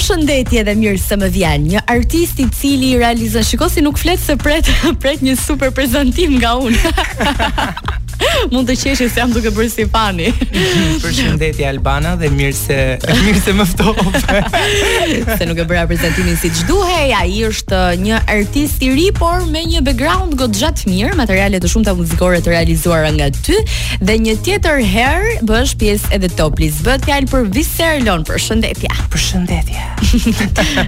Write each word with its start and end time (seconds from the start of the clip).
përshëndetje 0.00 0.62
dhe 0.66 0.74
mirë 0.80 1.00
se 1.00 1.16
më 1.20 1.28
vjen. 1.34 1.64
Një 1.74 1.80
artist 1.92 2.38
i 2.40 2.46
cili 2.56 2.94
realizon, 2.96 3.44
shikoj 3.44 3.68
si 3.74 3.82
nuk 3.84 4.00
flet 4.00 4.22
se 4.22 4.38
pret 4.40 4.70
pret 5.02 5.20
një 5.26 5.36
super 5.42 5.74
prezantim 5.76 6.38
nga 6.40 6.56
unë. 6.62 8.04
mund 8.52 8.68
të 8.68 8.74
qeshi 8.78 9.06
se 9.10 9.20
jam 9.20 9.32
duke 9.34 9.50
bërë 9.54 9.68
si 9.72 9.84
fani. 9.90 10.30
Përshëndetje 11.02 11.66
Albana 11.70 12.14
dhe 12.20 12.28
mirë 12.34 12.54
se 12.56 12.78
mirë 13.24 13.42
se 13.44 13.54
më 13.56 13.66
ftove. 13.72 14.06
se 15.38 15.46
nuk 15.48 15.60
e 15.60 15.66
bëra 15.70 15.86
prezantimin 15.90 16.36
siç 16.40 16.62
duhej, 16.68 17.12
ai 17.16 17.32
është 17.48 17.80
një 18.04 18.20
artist 18.34 18.82
i 18.86 18.90
ri 18.94 19.06
por 19.18 19.44
me 19.50 19.62
një 19.70 19.82
background 19.86 20.36
goxha 20.40 20.72
të 20.76 20.90
mirë, 20.90 21.14
materiale 21.20 21.60
të 21.62 21.70
shumta 21.72 21.94
muzikore 21.98 22.40
të 22.44 22.52
realizuara 22.54 23.10
nga 23.16 23.30
ty 23.40 23.56
dhe 24.02 24.18
një 24.26 24.36
tjetër 24.44 24.82
herë 24.94 25.32
bësh 25.48 25.76
pjesë 25.80 26.14
edhe 26.18 26.32
Toplis. 26.40 26.78
Bëhet 26.84 27.04
fjalë 27.04 27.28
për 27.32 27.48
Viserlon, 27.56 28.22
përshëndetje. 28.28 28.88
Përshëndetje. 29.12 29.88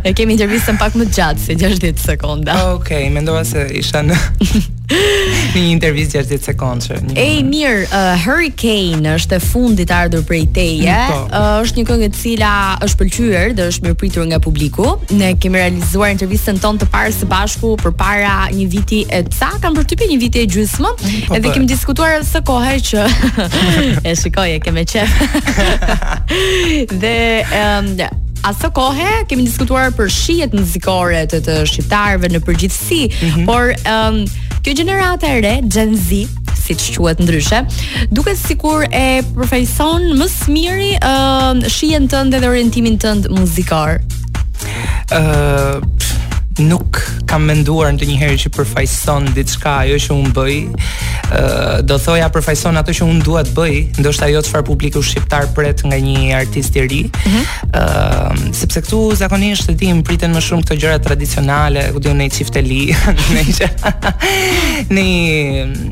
e 0.05 0.13
kemi 0.17 0.37
intervistën 0.39 0.79
pak 0.81 0.95
më 0.99 1.07
gjatë 1.13 1.41
se 1.47 1.57
60 1.61 1.99
sekonda. 2.07 2.55
Okej, 2.75 3.03
okay, 3.09 3.11
mendova 3.13 3.43
se 3.47 3.65
isha 3.77 4.01
në 4.07 4.17
një 4.93 5.67
intervistë 5.75 6.23
60 6.23 6.47
sekondë. 6.47 7.22
Ej, 7.23 7.45
mirë, 7.47 7.83
uh, 7.87 8.17
Hurricane 8.19 9.07
është 9.15 9.37
e 9.37 9.43
fundit 9.45 9.91
ardhur 9.95 10.25
prej 10.27 10.41
teje. 10.57 10.89
Mm, 10.91 11.13
po. 11.13 11.21
Uh, 11.31 11.61
është 11.63 11.79
një 11.79 11.85
këngë 11.91 12.07
e 12.09 12.11
cila 12.19 12.53
është 12.83 12.99
pëlqyer 13.05 13.53
dhe 13.59 13.67
është 13.71 13.85
mirëpritur 13.87 14.25
nga 14.33 14.41
publiku. 14.43 14.89
Ne 15.21 15.29
kemi 15.39 15.61
realizuar 15.61 16.11
intervistën 16.11 16.59
tonë 16.65 16.83
të 16.83 16.89
parë 16.97 17.13
së 17.15 17.29
bashku 17.31 17.71
përpara 17.85 18.35
një 18.57 18.67
viti 18.75 19.05
e 19.07 19.21
ca, 19.37 19.53
kam 19.63 19.79
përtypi 19.79 20.09
një 20.11 20.19
viti 20.25 20.43
e 20.43 20.49
gjysmë, 20.51 20.91
mm, 20.97 21.23
po, 21.29 21.39
edhe 21.39 21.47
po. 21.47 21.55
kemi 21.55 21.71
diskutuar 21.71 22.27
së 22.27 22.43
kohë 22.51 22.75
që 22.91 23.07
e 24.09 24.17
shikoje 24.19 24.59
kemë 24.67 24.87
qef. 24.97 25.23
dhe 27.07 27.17
um, 27.63 27.91
kohë 28.83 29.11
kemi 29.31 29.47
diskutuar 29.47 29.95
për 29.95 30.11
shijet 30.11 30.59
muzikore 30.59 31.23
të 31.31 31.39
të 31.47 31.61
shqiptarëve 31.71 32.35
në 32.35 32.43
përgjithësi, 32.51 33.05
mm 33.07 33.29
-hmm. 33.29 33.47
por 33.47 33.71
um, 33.95 34.25
kjo 34.67 34.73
gjenerata 34.75 35.31
e 35.37 35.41
re, 35.47 35.57
Gen 35.75 35.95
Z, 35.97 36.27
që 36.71 36.99
quhet 37.01 37.21
ndryshe. 37.25 37.63
Duket 38.15 38.39
sikur 38.39 38.87
e 38.95 39.23
përfaqëson 39.37 40.11
më 40.21 40.29
smiri 40.31 40.63
miri 40.63 40.93
uh, 41.03 41.59
shijen 41.73 42.07
tënde 42.13 42.39
dhe 42.39 42.49
orientimin 42.53 42.99
tënd 43.03 43.27
muzikar. 43.35 43.99
Uh, 45.13 45.81
nuk 46.61 46.99
kam 47.27 47.47
menduar 47.49 47.89
në 47.95 48.03
të 48.03 48.11
njëherë 48.11 48.39
që 48.45 48.51
përfajson 48.55 49.31
diçka 49.35 49.73
ajo 49.87 49.97
që 50.05 50.13
unë 50.21 50.33
bëj, 50.37 50.55
uh, 50.61 51.79
do 51.89 51.97
thoja 52.05 52.29
përfajson 52.33 52.77
ato 52.79 52.93
që 52.95 53.09
unë 53.09 53.25
duat 53.27 53.51
bëj, 53.57 53.75
ndoshta 53.99 54.29
ajo 54.29 54.43
të 54.45 54.53
farë 54.53 54.69
publiku 54.69 55.03
shqiptar 55.03 55.49
pret 55.57 55.83
nga 55.89 55.99
një 55.99 56.31
artist 56.37 56.77
i 56.77 56.85
ri, 56.87 57.01
uh, 57.09 58.31
sepse 58.55 58.85
këtu 58.85 59.01
zakonisht 59.19 59.67
të 59.73 59.79
tim 59.83 60.05
priten 60.07 60.37
më 60.37 60.45
shumë 60.45 60.67
këto 60.69 60.77
gjëra 60.85 61.01
tradicionale, 61.03 61.89
ku 61.97 62.05
di 62.05 62.13
unë 62.13 62.29
e 62.29 62.33
qifteli, 62.37 62.83
i 63.41 64.85
në 64.93 65.09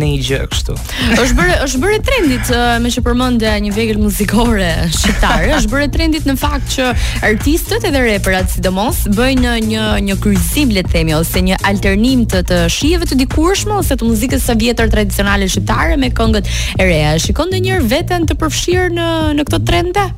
në 0.00 0.08
një 0.12 0.24
gjë 0.26 0.38
kështu. 0.52 0.74
Është 1.16 1.36
bërë 1.38 1.56
është 1.64 1.80
bërë 1.82 1.98
trendit 2.06 2.50
uh, 2.52 2.64
me 2.84 2.90
që 2.92 3.02
përmendë 3.06 3.52
një 3.66 3.72
vegël 3.76 4.00
muzikore 4.00 4.70
shqiptare, 4.92 5.50
është 5.58 5.72
bërë 5.72 5.86
trendit 5.96 6.28
në 6.28 6.36
fakt 6.40 6.70
që 6.76 6.88
artistët 7.30 7.88
edhe 7.90 8.02
reperat 8.04 8.50
sidomos 8.54 9.02
bëjnë 9.16 9.54
një 9.70 9.86
një 10.08 10.18
kryqëzim 10.24 10.74
le 10.76 10.84
të 10.86 10.94
themi 10.96 11.16
ose 11.16 11.42
një 11.48 11.58
alternim 11.70 12.26
të, 12.30 12.44
të 12.50 12.60
shijeve 12.72 13.08
të 13.10 13.18
dikurshme 13.24 13.76
ose 13.80 13.96
të 14.00 14.08
muzikës 14.08 14.44
së 14.50 14.58
vjetër 14.60 14.92
tradicionale 14.92 15.48
shqiptare 15.52 15.96
me 16.00 16.12
këngët 16.16 16.52
e 16.76 16.84
reja. 16.86 17.16
Shikon 17.26 17.50
ndonjëherë 17.54 17.88
veten 17.92 18.28
të 18.28 18.36
përfshirë 18.42 18.92
në 18.98 19.10
në 19.40 19.48
këto 19.48 19.62
trende? 19.70 20.08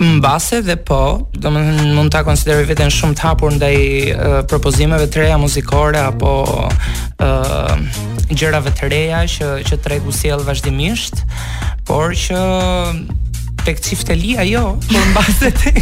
mbase 0.00 0.62
dhe 0.64 0.78
po, 0.88 0.96
domethënë 1.44 1.92
mund 1.92 2.12
ta 2.14 2.22
konsideroj 2.24 2.64
veten 2.70 2.88
shumë 2.94 3.16
të 3.18 3.24
hapur 3.26 3.52
ndaj 3.58 3.74
uh, 3.80 4.36
propozimeve 4.48 5.08
të 5.12 5.24
reja 5.26 5.36
muzikore 5.42 6.00
apo 6.00 6.32
ë 7.20 7.26
uh, 7.28 8.06
gjërave 8.34 8.70
të 8.78 8.88
reja 8.92 9.22
që 9.30 9.46
që 9.66 9.78
tregu 9.84 10.12
sjell 10.14 10.42
vazhdimisht, 10.46 11.24
por 11.88 12.14
që 12.16 12.44
tek 13.66 13.80
çift 13.84 14.08
ajo 14.14 14.20
lia 14.20 14.44
jo, 14.48 14.62
por 14.88 15.02
mbase 15.10 15.50
te 15.58 15.72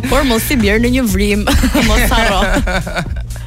por 0.09 0.23
mos 0.28 0.50
i 0.52 0.57
bjer 0.59 0.81
në 0.84 0.91
një 0.97 1.03
vrim, 1.13 1.47
mos 1.88 2.03
harro. 2.12 2.41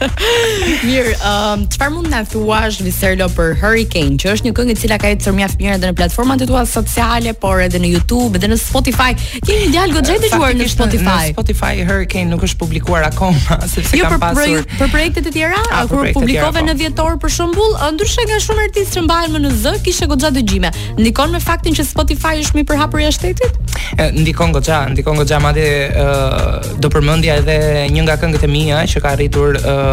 Mirë, 0.89 1.13
ëm 1.13 1.33
um, 1.33 1.65
çfarë 1.71 1.93
mund 1.95 2.09
të 2.09 2.13
na 2.13 2.21
thuash 2.29 2.79
Viserlo 2.85 3.29
për 3.37 3.53
Hurricane, 3.61 4.17
që 4.21 4.31
është 4.35 4.47
një 4.49 4.53
këngë 4.59 4.75
e 4.75 4.79
cila 4.83 4.99
ka 5.03 5.11
ecur 5.15 5.35
mjaft 5.37 5.61
mirë 5.61 5.77
edhe 5.79 5.91
në 5.91 5.97
platformat 5.99 6.43
e 6.43 6.49
tua 6.51 6.63
sociale, 6.71 7.35
por 7.43 7.63
edhe 7.65 7.81
në 7.83 7.91
YouTube 7.93 8.41
dhe 8.43 8.51
në 8.51 8.59
Spotify. 8.63 9.11
Ke 9.47 9.59
një 9.73 9.85
goxhë 9.95 10.17
të 10.25 10.33
quar 10.35 10.57
në 10.59 10.69
Spotify. 10.73 11.29
Në 11.29 11.35
Spotify 11.37 11.73
Hurricane 11.89 12.29
nuk 12.33 12.47
është 12.49 12.61
publikuar 12.63 13.07
akoma, 13.11 13.59
sepse 13.73 13.99
jo, 14.01 14.11
pasur 14.23 14.49
Jo, 14.49 14.65
për 14.67 14.81
për 14.83 14.93
projektet 14.97 15.31
e 15.31 15.35
tjera, 15.37 15.61
A, 15.71 15.85
për 15.91 15.95
kur 15.95 16.11
publikove 16.21 16.59
po. 16.59 16.67
në 16.71 16.77
vjetor 16.83 17.19
për 17.23 17.35
shembull, 17.37 17.77
ndryshe 17.97 18.27
nga 18.31 18.41
shumë 18.47 18.67
artistë 18.69 18.99
që 18.99 19.05
mbahen 19.09 19.37
më 19.37 19.43
në 19.47 19.55
Z, 19.63 19.75
kishe 19.87 20.09
goxha 20.11 20.33
dëgjime. 20.35 20.71
Ndikon 20.99 21.35
me 21.35 21.41
faktin 21.43 21.77
që 21.79 21.87
Spotify 21.93 22.37
është 22.43 22.59
më 22.59 22.65
i 22.65 22.69
përhapur 22.73 23.03
i 23.07 23.11
shtetit? 23.15 23.79
Ndikon 24.19 24.55
goxha, 24.57 24.83
ndikon 24.93 25.21
goxha 25.21 25.39
madje 25.43 25.69
uh, 25.91 26.73
do 26.83 26.91
përmendja 26.93 27.39
edhe 27.43 27.59
një 27.93 28.07
nga 28.07 28.19
këngët 28.23 28.47
e 28.49 28.51
mia 28.51 28.83
që 28.95 29.03
ka 29.05 29.13
arritur 29.17 29.57
uh, 29.61 29.92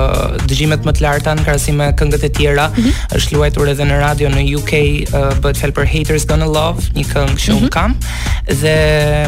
dëgjimet 0.49 0.85
më 0.87 0.93
të 0.97 1.03
larta 1.05 1.33
në 1.35 1.45
krahasim 1.45 1.79
me 1.81 1.87
këngët 1.99 2.25
e 2.27 2.31
tjera. 2.37 2.67
Mm 2.73 2.83
-hmm. 2.83 3.15
Është 3.19 3.35
luajtur 3.35 3.71
edhe 3.73 3.85
në 3.91 3.99
radio 4.03 4.29
në 4.35 4.43
UK, 4.59 4.73
uh, 4.75 5.29
bëhet 5.43 5.61
fjalë 5.61 5.75
për 5.79 5.85
Haters 5.93 6.25
Gonna 6.29 6.47
Love, 6.57 6.85
një 6.97 7.05
këngë 7.11 7.39
shumë 7.45 7.59
mm 7.59 7.67
-hmm. 7.67 7.73
kam. 7.77 7.95
Dhe 8.63 8.77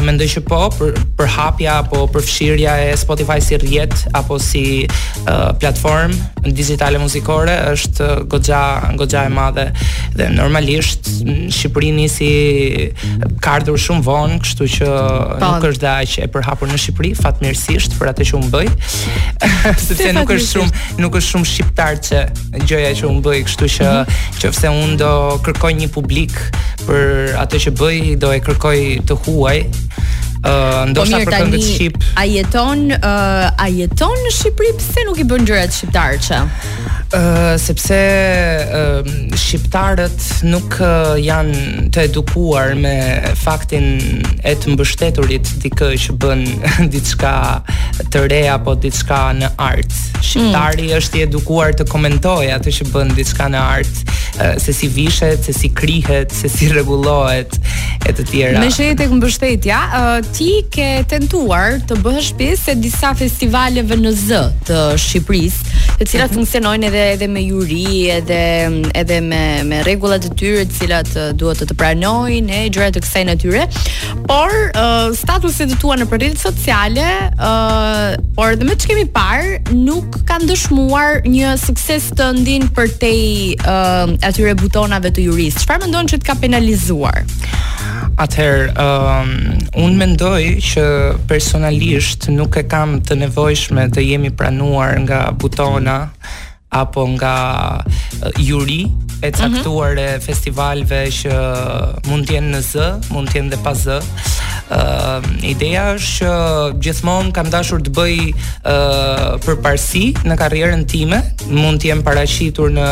mendoj 0.06 0.28
që 0.36 0.40
po 0.50 0.60
për, 0.78 0.94
për 1.18 1.28
hapja 1.36 1.78
apo 1.82 2.06
përfshirja 2.14 2.72
e 2.88 2.96
Spotify 3.04 3.40
si 3.40 3.56
rrjet 3.62 3.94
apo 4.20 4.38
si 4.38 4.66
uh, 4.86 5.52
platform 5.60 6.12
digitale 6.50 6.98
muzikore 6.98 7.52
është 7.72 8.08
goxha 8.30 8.60
goxha 8.98 9.26
e 9.28 9.32
madhe 9.32 9.66
dhe 10.16 10.26
normalisht 10.34 11.06
mm, 11.22 11.44
Shqipëri 11.54 11.90
nisi 11.94 12.30
ka 13.44 13.54
ardhur 13.60 13.78
shumë 13.80 14.04
vonë, 14.06 14.38
kështu 14.42 14.68
që 14.76 14.88
pa. 14.92 15.20
Po. 15.28 15.44
nuk 15.58 15.68
është 15.70 15.84
dash 15.84 16.16
e 16.24 16.28
përhapur 16.34 16.72
në 16.72 16.80
Shqipëri 16.84 17.12
fatmirësisht 17.20 17.96
për 17.98 18.10
atë 18.12 18.26
që 18.30 18.36
unë 18.40 18.50
bëj. 18.56 18.72
Sepse 19.86 20.10
nuk 20.18 20.34
është 20.36 20.48
shumë 20.48 21.04
nuk 21.04 21.18
është 21.20 21.32
shumë 21.36 21.50
shqiptar 21.52 22.00
që 22.08 22.22
gjëja 22.66 22.92
që 23.02 23.06
unë 23.12 23.24
bëj, 23.28 23.40
kështu 23.50 23.70
që 23.78 23.86
mhm. 23.92 24.42
qofse 24.42 24.74
unë 24.82 24.98
do 25.04 25.12
kërkoj 25.46 25.72
një 25.84 25.90
publik 25.94 26.36
për 26.86 27.32
atë 27.44 27.62
që 27.66 27.76
bëj, 27.78 28.00
do 28.22 28.34
e 28.34 28.42
kërkoj 28.48 28.76
të 29.10 29.20
huaj. 29.26 29.58
Po 30.42 30.50
ndoshta 30.90 31.20
për 31.22 31.28
këngë 31.38 31.58
shqip. 31.62 31.96
A 32.18 32.24
jeton 32.26 32.80
uh, 32.96 33.44
a 33.62 33.68
jeton 33.70 34.16
në 34.24 34.30
Shqipëri 34.34 34.70
pse 34.80 35.04
nuk 35.06 35.20
i 35.22 35.26
bën 35.30 35.44
gjërat 35.46 35.76
shqiptarçe? 35.76 36.38
Uh, 37.12 37.54
sepse 37.60 37.98
um, 38.74 39.10
shqiptarët 39.38 40.24
nuk 40.48 40.78
uh, 40.80 41.12
janë 41.20 41.84
të 41.94 42.06
edukuar 42.08 42.72
me 42.74 42.96
faktin 43.38 44.18
e 44.42 44.54
të 44.58 44.72
mbështeturit 44.74 45.52
dikë 45.62 45.92
që 46.06 46.16
bën 46.24 46.42
diçka 46.94 47.34
të 48.10 48.24
re 48.32 48.42
apo 48.56 48.74
diçka 48.82 49.20
në 49.38 49.52
art. 49.62 49.94
Shqiptari 50.22 50.88
mm. 50.90 50.96
është 50.98 51.22
i 51.22 51.24
edukuar 51.28 51.76
të 51.78 51.86
komentojë 51.92 52.50
atë 52.56 52.74
që 52.80 52.88
bën 52.96 53.14
diçka 53.20 53.46
në 53.52 53.62
art, 53.76 54.02
se 54.64 54.72
si 54.74 54.88
vishet, 54.90 55.44
se 55.46 55.52
si 55.54 55.68
krihet, 55.76 56.32
se 56.34 56.48
si 56.50 56.70
rregullohet 56.74 57.58
e 58.08 58.12
të 58.18 58.24
tjera. 58.30 58.60
Me 58.62 58.70
shëhet 58.72 58.98
tek 59.00 59.12
mbështetja, 59.14 59.78
uh, 59.98 60.14
ti 60.34 60.50
ke 60.72 61.04
tentuar 61.10 61.76
të 61.88 61.98
bësh 62.02 62.32
pjesë 62.38 62.74
e 62.74 62.78
disa 62.82 63.12
festivaleve 63.18 63.98
në 64.00 64.12
Z 64.18 64.40
të 64.68 64.78
Shqipërisë, 65.04 65.78
të 66.00 66.08
cilat 66.10 66.32
mhm. 66.32 66.38
funksionojnë 66.40 66.88
edhe 66.90 67.04
edhe 67.16 67.28
me 67.30 67.42
juri, 67.44 67.84
edhe 68.16 68.42
edhe 68.98 69.20
me 69.22 69.42
me 69.70 69.82
rregulla 69.86 70.18
të 70.22 70.32
tyre 70.40 70.64
të 70.66 70.78
cilat 70.80 71.12
uh, 71.16 71.28
duhet 71.38 71.62
të, 71.62 71.68
të 71.72 71.78
pranojnë 71.82 72.56
e 72.64 72.68
gjëra 72.74 72.90
të 72.96 73.04
kësaj 73.04 73.24
natyre. 73.28 73.66
Por 74.28 74.50
uh, 74.50 75.12
statuset 75.18 75.70
të 75.72 75.78
tua 75.82 75.98
në 76.00 76.08
rrjetet 76.10 76.42
sociale, 76.42 77.08
uh, 77.38 78.08
por 78.38 78.58
dhe 78.60 78.66
me 78.68 78.74
që 78.78 78.90
kemi 78.92 79.06
parë, 79.14 79.78
nuk 79.78 80.18
kanë 80.30 80.50
dëshmuar 80.50 81.22
një 81.28 81.54
sukses 81.66 82.10
të 82.18 82.32
ndin 82.40 82.66
për 82.74 82.94
te 83.02 83.14
uh, 83.62 84.16
atyre 84.26 84.56
butonave 84.60 85.14
të 85.14 85.28
juris. 85.30 85.60
Qëfar 85.62 85.84
më 85.84 85.92
ndonë 85.92 86.14
që 86.14 86.22
të 86.22 86.30
ka 86.32 86.38
penalizuar? 86.42 87.20
Atëherë, 88.22 88.70
ë 88.72 88.86
um, 88.86 89.34
un 89.82 89.96
mendoj 90.00 90.60
që 90.62 90.84
personalisht 91.30 92.28
nuk 92.32 92.58
e 92.60 92.64
kam 92.70 92.98
të 93.04 93.18
nevojshme 93.26 93.88
të 93.94 94.04
jemi 94.12 94.30
pranuar 94.38 94.96
nga 95.06 95.24
butona 95.36 95.98
apo 96.72 97.02
nga 97.18 97.30
uh, 97.84 98.28
juri 98.40 98.86
e 99.22 99.28
mhm. 99.28 99.36
caktuar 99.36 99.98
e 100.00 100.10
festivalve 100.24 101.02
që 101.18 101.34
mund 102.08 102.26
të 102.28 102.38
jenë 102.38 102.52
në 102.54 102.62
Z, 102.66 102.86
mund 103.12 103.28
të 103.30 103.38
jenë 103.38 103.52
edhe 103.52 103.58
pa 103.66 103.74
Z. 103.76 103.98
ë 103.98 103.98
uh, 103.98 104.78
um, 104.78 105.28
Ideja 105.52 105.82
është 105.92 106.16
që 106.22 106.78
gjithmonë 106.86 107.34
kam 107.36 107.50
dashur 107.52 107.82
të 107.84 107.92
bëj 107.98 108.16
ë 108.16 108.32
uh, 108.72 109.26
përparësi 109.44 110.06
në 110.24 110.38
karrierën 110.42 110.86
time, 110.90 111.20
mund 111.50 111.80
të 111.82 111.88
jenë 111.90 112.04
paraqitur 112.06 112.72
në 112.76 112.86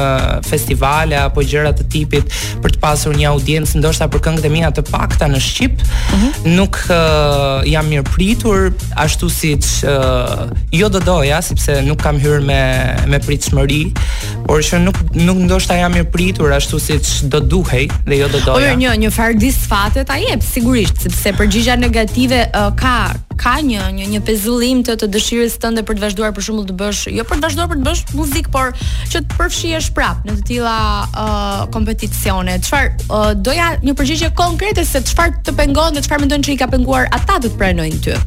festivale 0.47 1.19
apo 1.26 1.43
gjëra 1.47 1.73
të 1.76 1.87
tipit 1.93 2.31
për 2.62 2.75
të 2.75 2.81
pasur 2.82 3.14
një 3.19 3.29
audiencë 3.31 3.81
ndoshta 3.81 4.08
për 4.12 4.23
këngët 4.26 4.49
e 4.49 4.52
mia 4.55 4.70
të 4.75 4.85
pakta 4.91 5.29
në 5.31 5.41
Shqip. 5.44 5.81
Uh 5.81 6.17
mhm. 6.17 6.26
-huh. 6.26 6.56
Nuk 6.56 6.79
uh, 6.87 7.67
jam 7.69 7.87
mirë 7.91 8.05
pritur 8.14 8.70
ashtu 8.97 9.29
siç 9.31 9.64
uh, 9.82 10.50
jo 10.73 10.88
do 10.88 11.00
doja 11.00 11.43
sepse 11.43 11.81
nuk 11.87 11.99
kam 12.02 12.19
hyrë 12.20 12.43
me 12.47 12.61
me 13.11 13.19
pritshmëri, 13.19 13.93
por 14.47 14.61
që 14.62 14.79
nuk 14.81 14.96
nuk 15.14 15.37
ndoshta 15.46 15.75
jam 15.75 15.93
mirë 15.94 16.11
pritur 16.12 16.53
ashtu 16.53 16.79
siç 16.79 17.23
do 17.23 17.41
duhej 17.41 17.88
dhe 18.06 18.19
jo 18.19 18.29
do 18.29 18.38
jo, 18.38 18.44
doja. 18.44 18.70
Por 18.70 18.79
një 18.82 18.96
një 19.05 19.11
farë 19.11 19.38
disfatet 19.38 20.06
t'a 20.08 20.17
jep 20.19 20.43
sigurisht 20.53 21.03
sepse 21.03 21.32
përgjigja 21.38 21.76
negative 21.76 22.49
uh, 22.55 22.73
ka 22.76 23.14
ka 23.40 23.56
një 23.64 23.88
një 23.96 24.06
një 24.12 24.20
pezullim 24.28 24.82
të 24.87 24.98
të 25.00 25.08
dëshirës 25.16 25.56
tënde 25.62 25.84
për 25.88 25.96
të 25.98 26.04
vazhduar 26.04 26.34
për 26.37 26.46
shembull 26.46 26.66
të 26.69 26.76
bësh, 26.81 27.00
jo 27.16 27.25
për 27.28 27.40
të 27.40 27.46
vazhduar 27.46 27.70
për 27.72 27.81
të 27.81 27.87
bësh 27.88 28.02
muzik, 28.19 28.50
por 28.52 28.75
që 29.12 29.22
të 29.22 29.38
përfshihesh 29.38 29.88
prapë 29.96 30.28
në 30.28 30.37
të 30.42 30.46
tilla 30.50 30.75
uh, 31.08 31.62
kompeticione. 31.75 32.58
Çfarë 32.66 33.08
uh, 33.08 33.31
doja 33.48 33.72
një 33.84 33.96
përgjigje 33.98 34.32
konkrete 34.42 34.84
se 34.84 35.00
çfarë 35.12 35.40
të 35.48 35.56
pengon 35.62 35.96
dhe 35.96 36.04
çfarë 36.04 36.26
mendon 36.26 36.44
që 36.44 36.56
i 36.56 36.60
ka 36.60 36.69
penguar 36.75 37.08
ata 37.16 37.38
të 37.40 37.54
të 37.54 37.62
pranojnë 37.64 38.04
ty? 38.04 38.20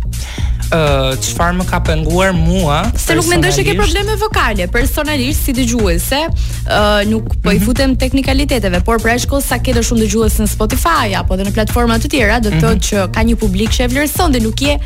ë 0.73 0.77
uh, 0.79 1.17
çfarë 1.21 1.57
më 1.59 1.65
ka 1.69 1.77
penguar 1.85 2.31
mua? 2.33 2.79
Se 2.97 3.13
nuk 3.13 3.27
mendoj 3.29 3.51
se 3.53 3.65
ke 3.67 3.75
probleme 3.77 4.15
vokale, 4.17 4.65
personalisht 4.71 5.43
si 5.45 5.53
dëgjuese, 5.53 6.21
ë 6.31 6.79
uh, 6.79 7.01
nuk 7.11 7.27
po 7.43 7.51
i 7.51 7.59
mhm. 7.59 7.65
futem 7.67 7.89
mm 7.91 7.93
-hmm. 7.93 7.99
teknikaliteteve, 8.01 8.79
por 8.87 9.01
pra 9.03 9.13
shkoj 9.19 9.43
sa 9.43 9.57
ke 9.61 9.73
të 9.73 9.83
shumë 9.85 10.05
dëgjues 10.07 10.39
në 10.41 10.47
Spotify 10.49 11.13
apo 11.19 11.33
edhe 11.35 11.45
në 11.49 11.53
platforma 11.57 11.99
të 11.99 12.09
tjera, 12.13 12.39
do 12.39 12.49
të 12.49 12.53
mm 12.53 12.57
-hmm. 12.57 12.63
thotë 12.63 12.83
që 12.89 13.11
ka 13.15 13.21
një 13.23 13.35
publik 13.35 13.69
që 13.69 13.81
e 13.83 13.87
vlerëson 13.87 14.31
dhe 14.33 14.39
nuk 14.39 14.61
je 14.61 14.79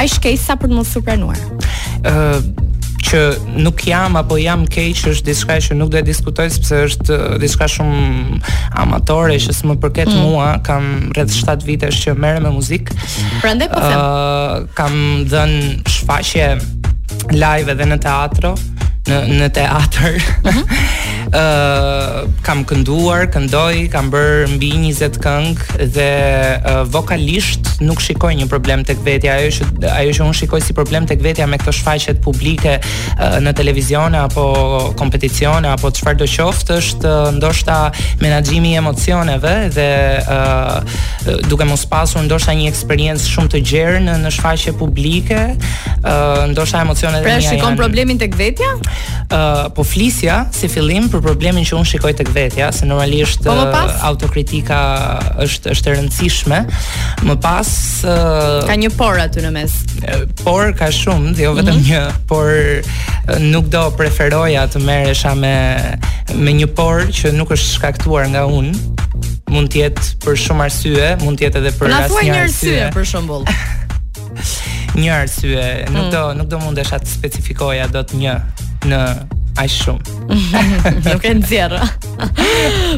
ai 0.00 0.08
shkej 0.10 0.38
sa 0.42 0.56
për 0.60 0.70
të 0.72 0.78
mos 0.78 0.92
supranuar? 0.94 1.38
ë 2.02 2.12
uh, 2.12 2.70
që 3.02 3.20
nuk 3.60 3.80
jam 3.84 4.14
apo 4.16 4.36
jam 4.38 4.62
keq 4.70 5.08
është 5.10 5.26
diçka 5.26 5.56
që 5.64 5.76
nuk 5.76 5.88
do 5.90 5.98
të 6.00 6.06
diskutoj 6.06 6.46
sepse 6.54 6.78
është 6.86 7.16
diçka 7.42 7.66
shumë 7.74 8.38
amatore 8.84 9.40
që 9.42 9.56
s'më 9.58 9.74
përket 9.82 10.12
mm. 10.12 10.20
mua, 10.22 10.52
kam 10.64 10.86
rreth 11.18 11.34
7 11.34 11.66
vitesh 11.66 11.98
që 12.06 12.14
merrem 12.22 12.46
me 12.46 12.54
muzikë. 12.54 12.94
Prandaj 13.42 13.72
po 13.74 13.82
them, 13.82 14.04
uh, 14.06 14.54
kam 14.78 14.94
dhënë 15.34 15.80
shfaqje 15.96 16.46
live 17.42 17.74
edhe 17.74 17.90
në 17.90 17.98
teatro, 18.06 18.54
në 19.08 19.22
në 19.26 19.48
teatr. 19.56 20.20
Mhm. 20.46 20.74
Ëh 21.32 21.40
uh, 21.40 22.28
kam 22.44 22.60
kënduar, 22.68 23.22
këndoj, 23.32 23.86
kam 23.92 24.10
bër 24.12 24.50
mbi 24.52 24.68
20 24.82 25.14
këngë 25.22 25.86
dhe 25.94 26.08
uh, 26.58 26.82
vokalisht 26.92 27.70
nuk 27.80 28.02
shikoj 28.04 28.34
një 28.36 28.48
problem 28.50 28.82
tek 28.84 29.00
vetja, 29.06 29.38
ajo 29.40 29.54
që 29.80 29.92
ajo 29.94 30.12
që 30.18 30.26
un 30.26 30.36
shikoj 30.36 30.60
si 30.60 30.74
problem 30.76 31.06
tek 31.08 31.22
vetja 31.24 31.46
me 31.48 31.56
këto 31.62 31.72
shfaqje 31.78 32.14
publike 32.24 32.74
uh, 32.82 33.24
në 33.40 33.54
televizion 33.56 34.14
apo 34.20 34.44
kompeticione 34.98 35.70
apo 35.72 35.88
çfarë 35.96 36.20
do 36.20 36.28
qoftë 36.28 36.76
është 36.82 37.08
uh, 37.08 37.30
ndoshta 37.38 37.78
menaxhimi 38.20 38.74
i 38.74 38.78
emocioneve 38.82 39.54
dhe 39.78 39.88
uh, 40.20 41.00
duke 41.48 41.64
mos 41.64 41.86
pasur 41.88 42.26
ndoshta 42.26 42.52
një 42.58 42.68
eksperiencë 42.74 43.30
shumë 43.32 43.54
të 43.54 43.62
gjerë 43.72 44.04
në 44.10 44.18
në 44.26 44.34
shfaqje 44.36 44.76
publike, 44.82 45.40
uh, 45.56 46.44
ndoshta 46.52 46.84
emocionet 46.84 47.22
e 47.22 47.24
mia. 47.24 47.38
Pra 47.40 47.40
shikon 47.48 47.72
janë... 47.72 47.80
problemin 47.84 48.20
tek 48.20 48.36
vetja? 48.36 48.68
Uh, 49.32 49.70
po 49.72 49.84
flisja 49.86 50.42
si 50.52 50.68
fillim 50.68 51.06
për 51.08 51.22
problemin 51.24 51.64
që 51.64 51.76
unë 51.78 51.88
shikoj 51.88 52.10
tek 52.18 52.28
vetja, 52.34 52.66
se 52.74 52.84
normalisht 52.84 53.46
po 53.46 53.54
autokritika 54.04 54.78
është 55.40 55.70
është 55.72 55.88
e 55.88 55.92
rëndësishme. 55.96 56.58
Më 57.30 57.36
pas 57.40 57.70
uh, 58.04 58.58
ka 58.68 58.76
një 58.76 58.90
por 58.98 59.16
aty 59.24 59.44
në 59.46 59.52
mes. 59.54 59.76
Por 60.42 60.74
ka 60.76 60.90
shumë, 60.92 61.32
jo 61.40 61.54
vetëm 61.56 61.78
mm 61.78 61.84
-hmm. 61.86 61.88
një, 61.88 62.02
por 62.28 63.40
nuk 63.40 63.66
do 63.72 63.86
preferoja 63.96 64.66
të 64.68 64.78
merresha 64.84 65.32
me 65.34 65.56
me 66.34 66.50
një 66.58 66.66
por 66.76 67.06
që 67.08 67.32
nuk 67.32 67.50
është 67.56 67.72
shkaktuar 67.78 68.28
nga 68.28 68.44
unë. 68.46 68.74
Mund 69.52 69.68
të 69.72 69.78
jetë 69.80 70.02
për 70.24 70.34
shumë 70.44 70.64
arsye, 70.66 71.08
mund 71.24 71.38
të 71.40 71.46
jetë 71.46 71.56
edhe 71.58 71.72
për 71.80 71.88
asnjë 71.88 72.02
arsye. 72.02 72.12
Na 72.12 72.12
thuaj 72.12 72.26
një 72.28 72.40
arsye 72.42 72.90
për 72.94 73.04
shembull. 73.06 73.44
Një 74.92 75.12
arsye, 75.12 75.86
nuk 75.90 76.04
mm. 76.06 76.10
do 76.10 76.22
nuk 76.36 76.48
do 76.48 76.58
mundesha 76.60 76.96
të 76.98 77.06
specifikoja 77.08 77.86
dot 77.88 78.12
një 78.12 78.34
në 78.88 78.98
aq 79.60 79.68
shumë. 79.72 80.32
Nuk 81.06 81.26
e 81.28 81.32
nxjerr. 81.36 81.74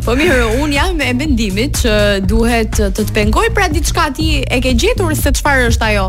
po 0.05 0.15
mirë, 0.19 0.39
un 0.63 0.73
jam 0.75 1.01
e 1.03 1.11
mendimit 1.17 1.81
që 1.83 1.95
duhet 2.31 2.77
të 2.79 2.89
të 3.05 3.09
pengoj 3.17 3.49
pra 3.57 3.69
diçka 3.73 4.09
ti 4.17 4.39
e 4.47 4.61
ke 4.65 4.75
gjetur 4.79 5.15
se 5.19 5.33
çfarë 5.41 5.67
është 5.73 5.89
ajo. 5.91 6.07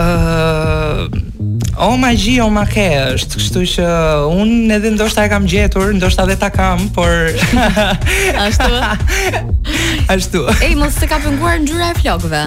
Ëh, 0.00 1.04
O 1.76 1.96
magji, 1.98 2.38
o 2.40 2.46
ma 2.54 2.62
ke 2.70 2.84
është, 3.16 3.38
kështu 3.40 3.62
që 3.72 3.84
unë 4.30 4.76
edhe 4.76 4.92
ndoshta 4.94 5.24
e 5.26 5.30
kam 5.32 5.46
gjetur, 5.50 5.88
ndoshta 5.98 6.22
dhe 6.28 6.36
ta 6.38 6.46
kam, 6.54 6.84
por... 6.94 7.10
Ashtu? 8.44 9.40
Ashtu. 10.12 10.42
Ej, 10.62 10.76
mos 10.78 10.94
të 11.00 11.08
ka 11.10 11.18
pënguar 11.24 11.58
gjyra 11.66 11.88
e 11.88 11.96
flokve. 11.98 12.42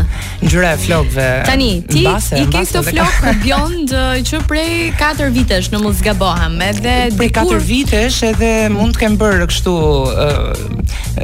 gjyra 0.47 0.69
e 0.69 0.79
flokve. 0.85 1.27
Tani, 1.49 1.67
ti 1.89 2.05
mbase, 2.05 2.39
i 2.39 2.47
ke 2.47 2.61
këto 2.69 2.85
flokë 2.87 3.17
ka... 3.27 3.33
bjond 3.43 3.95
uh, 3.97 4.05
që 4.29 4.39
prej 4.47 4.69
4 5.03 5.27
vitesh 5.35 5.69
në 5.75 5.83
mos 5.83 5.99
gabohem, 6.05 6.55
edhe... 6.69 6.95
Prej 7.19 7.31
4 7.41 7.59
vitesh 7.71 8.21
edhe 8.31 8.53
mund 8.71 8.95
të 8.95 9.03
kem 9.03 9.19
bërë 9.19 9.49
kështu 9.51 9.75
uh, 9.75 10.63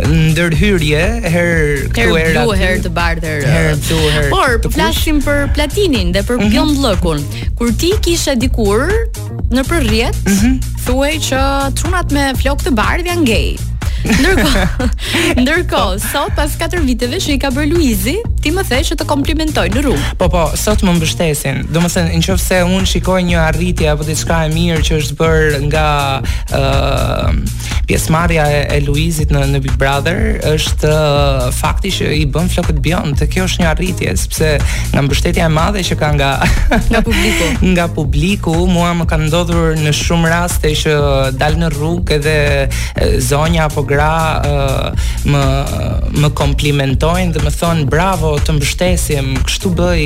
ndërhyrje, 0.10 1.06
her 1.24 1.56
këtu 1.88 2.18
her 2.20 2.28
era... 2.34 2.44
Blu, 2.50 2.60
her 2.66 2.84
të 2.84 2.92
bardhër. 3.00 3.48
Her 3.48 3.82
blu, 3.88 4.02
her 4.18 4.28
Por, 4.34 4.60
të 4.68 4.74
plasim 4.76 5.24
për 5.24 5.46
platinin 5.56 6.12
dhe 6.18 6.26
për 6.28 6.42
mm 6.42 6.50
-hmm. 6.50 6.56
bjond 6.58 6.86
lëkun. 6.90 7.24
Kur 7.56 7.72
ti 7.80 7.93
kishe 8.02 8.34
dikur 8.40 8.88
në 9.54 9.64
përrjet 9.68 10.18
mm 10.26 10.38
-hmm. 10.40 10.56
thuej 10.86 11.12
që 11.30 11.42
trunat 11.80 12.12
me 12.16 12.28
flok 12.42 12.64
të 12.66 12.72
bardh 12.78 13.08
janë 13.10 13.26
gay. 13.30 13.56
Ndërkohë, 14.04 14.90
ndërkohë, 15.42 15.98
sot 16.04 16.34
pas 16.38 16.54
4 16.60 16.84
viteve 16.84 17.20
që 17.24 17.36
i 17.36 17.40
ka 17.42 17.52
bërë 17.56 17.72
Luizi, 17.72 18.16
ti 18.44 18.52
më 18.54 18.66
the 18.68 18.80
që 18.90 18.98
të 19.00 19.06
komplimentoj 19.08 19.68
në 19.74 19.84
rrugë. 19.86 20.08
Po 20.20 20.28
po, 20.34 20.42
sot 20.60 20.84
më 20.84 20.98
mbështesin. 20.98 21.62
Domethënë, 21.74 22.18
nëse 22.22 22.60
unë 22.68 22.90
shikoj 22.92 23.22
një 23.30 23.40
arritje 23.48 23.88
apo 23.94 24.04
diçka 24.08 24.42
e 24.48 24.52
mirë 24.54 24.82
që 24.84 24.98
është 25.00 25.18
bërë 25.22 25.62
nga 25.70 25.88
ë 26.20 26.60
uh, 26.60 27.62
pjesëmarrja 27.88 28.50
e, 28.52 28.60
e 28.78 28.82
Luizit 28.88 29.32
në, 29.36 29.46
në 29.54 29.62
Big 29.66 29.78
Brother, 29.80 30.20
është 30.52 30.92
uh, 30.92 31.48
fakti 31.56 31.94
që 31.96 32.12
i 32.20 32.26
bën 32.34 32.52
flokët 32.52 32.82
bjond, 32.84 33.16
të 33.22 33.30
kjo 33.38 33.48
është 33.48 33.64
një 33.64 33.72
arritje 33.72 34.16
sepse 34.20 34.52
nga 34.92 35.06
mbështetja 35.06 35.48
e 35.48 35.52
madhe 35.54 35.84
që 35.88 35.98
ka 36.00 36.12
nga 36.20 36.34
nga 36.90 37.04
publiku, 37.06 37.50
nga 37.72 37.88
publiku, 37.96 38.56
mua 38.68 38.92
më 39.00 39.08
ka 39.14 39.20
ndodhur 39.24 39.80
në 39.80 39.96
shumë 39.96 40.32
raste 40.34 40.76
që 40.84 41.00
dal 41.40 41.56
në 41.60 41.72
rrugë 41.78 42.20
edhe 42.20 42.38
zonja 43.24 43.70
apo 43.70 43.86
gra 43.94 44.18
uh, 44.48 45.10
më 45.34 45.44
më 46.24 46.30
komplimentojnë 46.38 47.34
dhe 47.36 47.42
më 47.46 47.52
thonë 47.60 47.86
bravo, 47.94 48.34
të 48.46 48.56
mbështesim, 48.58 49.30
kështu 49.48 49.72
bëj, 49.78 50.04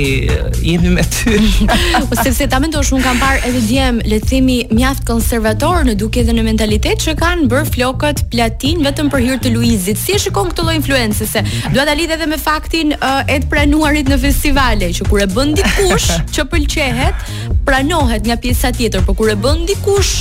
jemi 0.64 0.92
me 0.96 1.04
ty. 1.14 1.36
ose 2.04 2.24
sepse 2.28 2.48
ta 2.52 2.60
mendosh 2.62 2.90
shumë 2.92 3.04
kam 3.04 3.20
parë 3.22 3.42
edhe 3.50 3.62
djem, 3.66 3.98
le 4.08 4.18
të 4.22 4.30
themi 4.32 4.58
mjaft 4.76 5.04
konservator 5.08 5.84
në 5.88 5.96
dukje 6.00 6.24
dhe 6.28 6.34
në 6.36 6.44
mentalitet 6.46 7.02
që 7.04 7.16
kanë 7.20 7.48
bër 7.52 7.68
flokët 7.74 8.24
platin 8.32 8.82
vetëm 8.86 9.10
për 9.12 9.24
hir 9.26 9.40
të 9.44 9.52
Luizit. 9.56 9.98
Si 10.00 10.16
e 10.16 10.20
shikon 10.22 10.50
këtë 10.52 10.66
lloj 10.66 10.76
influencese? 10.80 11.42
Dua 11.76 11.86
ta 11.88 11.96
lidh 11.98 12.14
edhe 12.16 12.28
me 12.30 12.40
faktin 12.40 12.94
uh, 12.98 13.22
e 13.26 13.38
të 13.42 13.50
pranuarit 13.52 14.10
në 14.12 14.20
festivale, 14.24 14.90
që 14.96 15.06
kur 15.10 15.22
e 15.24 15.28
bën 15.36 15.54
dikush 15.60 16.10
që 16.34 16.48
pëlqehet, 16.54 17.28
pranohet 17.68 18.26
nga 18.28 18.38
pjesa 18.42 18.72
tjetër, 18.76 19.04
por 19.08 19.18
kur 19.20 19.32
e 19.34 19.38
bën 19.44 19.64
dikush 19.72 20.16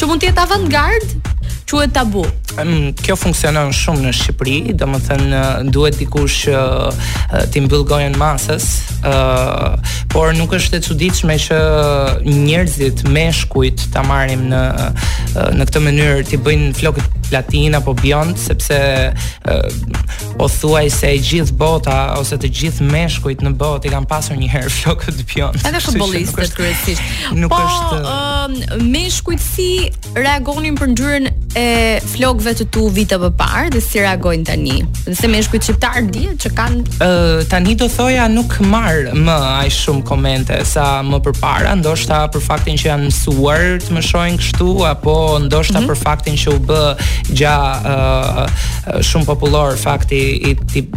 Që 0.00 0.06
mund 0.08 0.22
tjetë 0.22 0.40
avant-garde, 0.46 1.18
quhet 1.70 1.94
tabu. 1.94 2.26
Kjo 3.00 3.14
funksionon 3.16 3.70
shumë 3.72 4.02
në 4.08 4.12
Shqipëri, 4.18 4.54
domethënë 4.76 5.28
më 5.30 5.36
eh, 5.36 5.44
thënë 5.60 5.72
duhet 5.72 5.96
dikush 6.00 6.40
që 6.42 6.56
eh, 6.58 7.04
eh, 7.28 7.44
t'i 7.54 7.62
mbyll 7.64 7.84
gojën 7.88 8.16
masës, 8.20 8.66
por 10.12 10.34
nuk 10.36 10.52
është 10.58 10.76
e 10.80 10.84
cuditshme 10.84 11.34
që 11.46 11.60
njerëzit 12.26 13.04
meshkujt 13.14 13.86
ta 13.94 14.02
marrim 14.04 14.42
në 14.50 14.60
në 15.56 15.64
këtë 15.68 15.82
mënyrë 15.84 16.24
t'i 16.28 16.38
bëjnë 16.44 16.72
flokët 16.74 17.18
platin 17.30 17.76
apo 17.78 17.92
bjond, 17.94 18.34
sepse 18.42 18.76
o 20.42 20.48
thuaj 20.50 20.88
se 20.90 21.12
e 21.14 21.20
gjithë 21.22 21.54
bota 21.60 21.96
ose 22.18 22.34
të 22.42 22.50
gjithë 22.60 22.86
meshkujt 22.90 23.44
në 23.46 23.52
botë 23.60 23.86
i 23.88 23.92
kanë 23.94 24.10
pasur 24.10 24.36
një 24.40 24.48
herë 24.56 24.72
flokët 24.80 25.22
bjond. 25.30 25.60
Edhe 25.70 25.80
futbollistët 25.84 26.52
kryesisht. 26.58 27.14
Nuk, 27.38 27.54
është, 27.54 27.54
po, 27.54 27.62
është... 27.62 28.00
Uh, 28.02 28.10
ehm, 28.10 28.88
meshkujt 28.90 29.44
si 29.46 29.68
reagonin 30.18 30.74
për 30.80 30.92
ngjyrën 30.96 31.30
e 31.60 32.00
flokëve 32.12 32.54
të 32.60 32.64
tu 32.72 32.86
vite 32.94 33.18
më 33.20 33.28
parë 33.38 33.70
dhe 33.74 33.80
si 33.84 34.00
reagojnë 34.02 34.46
tani? 34.48 34.78
Dhe 35.04 35.12
se 35.16 35.28
meshkujt 35.30 35.66
shqiptar 35.68 36.06
dihet 36.12 36.38
që 36.44 36.50
kanë 36.56 36.80
ë 36.96 37.10
uh, 37.10 37.42
tani 37.50 37.74
do 37.80 37.88
thoja 37.92 38.24
nuk 38.32 38.54
marr 38.72 39.10
më 39.16 39.34
aq 39.66 39.74
shumë 39.76 40.04
komente 40.08 40.56
sa 40.68 40.88
më 41.06 41.20
përpara, 41.26 41.74
ndoshta 41.82 42.22
për 42.34 42.44
faktin 42.46 42.80
që 42.80 42.88
janë 42.90 43.08
mësuar 43.10 43.64
të 43.84 43.96
më 43.98 44.04
shohin 44.08 44.38
kështu 44.40 44.70
apo 44.88 45.16
ndoshta 45.50 45.78
mm 45.78 45.82
-hmm. 45.82 45.90
për 45.92 46.04
faktin 46.04 46.38
që 46.42 46.54
u 46.54 46.60
bë 46.68 46.84
gja 47.32 47.56
uh, 47.94 48.44
shumë 49.10 49.28
popullor 49.28 49.76
fakti 49.84 50.22
i 50.50 50.56
tip 50.72 50.96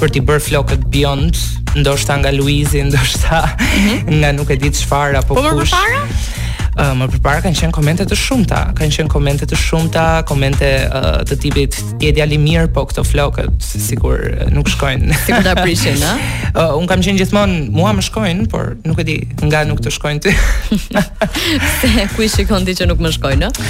për 0.00 0.08
t'i 0.14 0.20
bërë 0.28 0.44
flokët 0.48 0.82
beyond, 0.92 1.32
ndoshta 1.80 2.12
nga 2.20 2.30
Luizi, 2.38 2.82
ndoshta 2.90 3.36
mm 3.46 3.78
-hmm. 3.78 4.18
nga 4.20 4.28
nuk 4.36 4.48
e 4.54 4.56
di 4.62 4.70
çfarë 4.78 5.16
apo 5.22 5.32
kush. 5.34 5.44
Po 5.44 5.48
më 5.56 5.64
përpara? 5.64 6.00
uh, 6.80 6.92
më 6.98 7.08
përpara 7.16 7.42
kanë 7.44 7.58
qenë 7.62 7.74
komente 7.76 8.06
të 8.08 8.18
shumta, 8.18 8.62
kanë 8.78 8.96
qenë 8.98 9.12
komente 9.12 9.48
të 9.50 9.58
shumta, 9.58 10.06
komente 10.30 10.70
uh, 10.86 11.20
të 11.28 11.38
tipit 11.44 11.78
je 12.02 12.12
djali 12.16 12.38
mirë, 12.42 12.70
po 12.76 12.86
këto 12.90 13.04
flokët 13.06 13.64
sigur 13.66 14.18
eh, 14.28 14.46
nuk 14.54 14.70
shkojnë. 14.74 15.16
Sigur 15.26 15.46
ta 15.46 15.56
prishin, 15.60 15.98
ëh. 15.98 16.28
uh, 16.56 16.76
un 16.78 16.86
kam 16.88 17.02
qenë 17.04 17.20
gjithmonë 17.22 17.58
mua 17.74 17.90
më 17.96 18.04
shkojnë, 18.08 18.46
por 18.52 18.76
nuk 18.86 19.00
e 19.02 19.06
di 19.08 19.16
nga 19.44 19.64
nuk 19.68 19.80
të 19.84 19.92
shkojnë 19.96 20.20
ti. 20.24 20.32
Se 21.80 22.06
ku 22.14 22.24
shikon 22.30 22.66
ti 22.68 22.76
që 22.78 22.88
nuk 22.90 23.00
më 23.02 23.12
shkojnë, 23.18 23.48
ëh? 23.48 23.68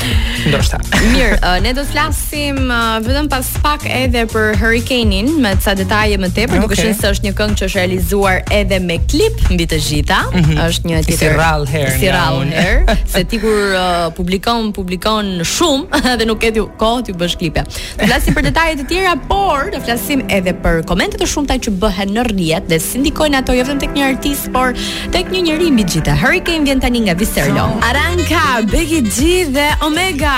Ndoshta. 0.50 0.80
Mirë, 1.14 1.38
uh, 1.42 1.56
ne 1.64 1.72
do 1.76 1.84
të 1.84 1.92
flasim 1.92 2.60
uh, 2.70 2.98
vetëm 3.04 3.30
pas 3.32 3.46
pak 3.64 3.86
edhe 3.90 4.24
për 4.32 4.50
Hurricane-in 4.60 5.30
me 5.42 5.54
ca 5.62 5.74
detaje 5.78 6.18
më 6.20 6.30
tepër, 6.36 6.58
okay. 6.58 6.66
duke 6.68 6.78
qenë 6.82 6.96
se 7.00 7.12
është 7.14 7.28
një 7.28 7.34
këngë 7.40 7.58
që 7.60 7.68
është 7.68 7.78
realizuar 7.80 8.42
edhe 8.60 8.80
me 8.84 8.98
klip 9.10 9.40
mbi 9.52 9.66
të 9.70 9.80
gjitha, 9.88 10.20
mm 10.28 10.42
-hmm. 10.42 10.64
është 10.68 10.88
një 10.90 10.98
tjetër. 11.06 11.32
Si 11.34 11.42
rall 11.42 11.64
her. 11.72 11.88
Si 11.98 12.08
rall 12.12 12.42
her, 12.52 12.74
se 13.14 13.24
ti 13.24 13.38
kur 13.42 13.58
uh, 13.74 14.08
publikon 14.16 14.72
publikon 14.74 15.24
shumë 15.54 16.02
dhe 16.20 16.24
nuk 16.28 16.38
ke 16.42 16.50
kohë 16.82 17.00
të 17.08 17.12
bësh 17.18 17.36
klipe. 17.40 17.62
Do 17.98 18.06
flasim 18.06 18.34
për 18.34 18.44
detajet 18.50 18.80
e 18.82 18.86
tjera, 18.90 19.12
por 19.30 19.70
do 19.72 19.78
flasim 19.86 20.20
edhe 20.28 20.52
për 20.64 20.84
komentet 20.90 21.20
të 21.20 21.26
shumta 21.26 21.54
që 21.64 21.70
bëhen 21.82 22.08
në 22.16 22.20
rrjet 22.30 22.64
dhe 22.70 22.77
dhe 22.78 22.84
si 22.84 22.98
ndikojnë 23.02 23.40
ato 23.42 23.54
jo 23.56 23.64
vetëm 23.66 23.80
tek 23.82 23.94
një 23.96 24.06
artist, 24.06 24.48
por 24.54 24.74
tek 25.14 25.28
një 25.34 25.40
njeri 25.48 25.70
mbi 25.74 25.84
gjithë. 25.92 26.14
Hurricane 26.22 26.64
vjen 26.66 26.80
tani 26.82 27.00
nga 27.06 27.14
Viserlo. 27.18 27.66
Aranka, 27.88 28.42
Becky 28.72 29.00
G 29.02 29.48
dhe 29.54 29.66
Omega, 29.86 30.36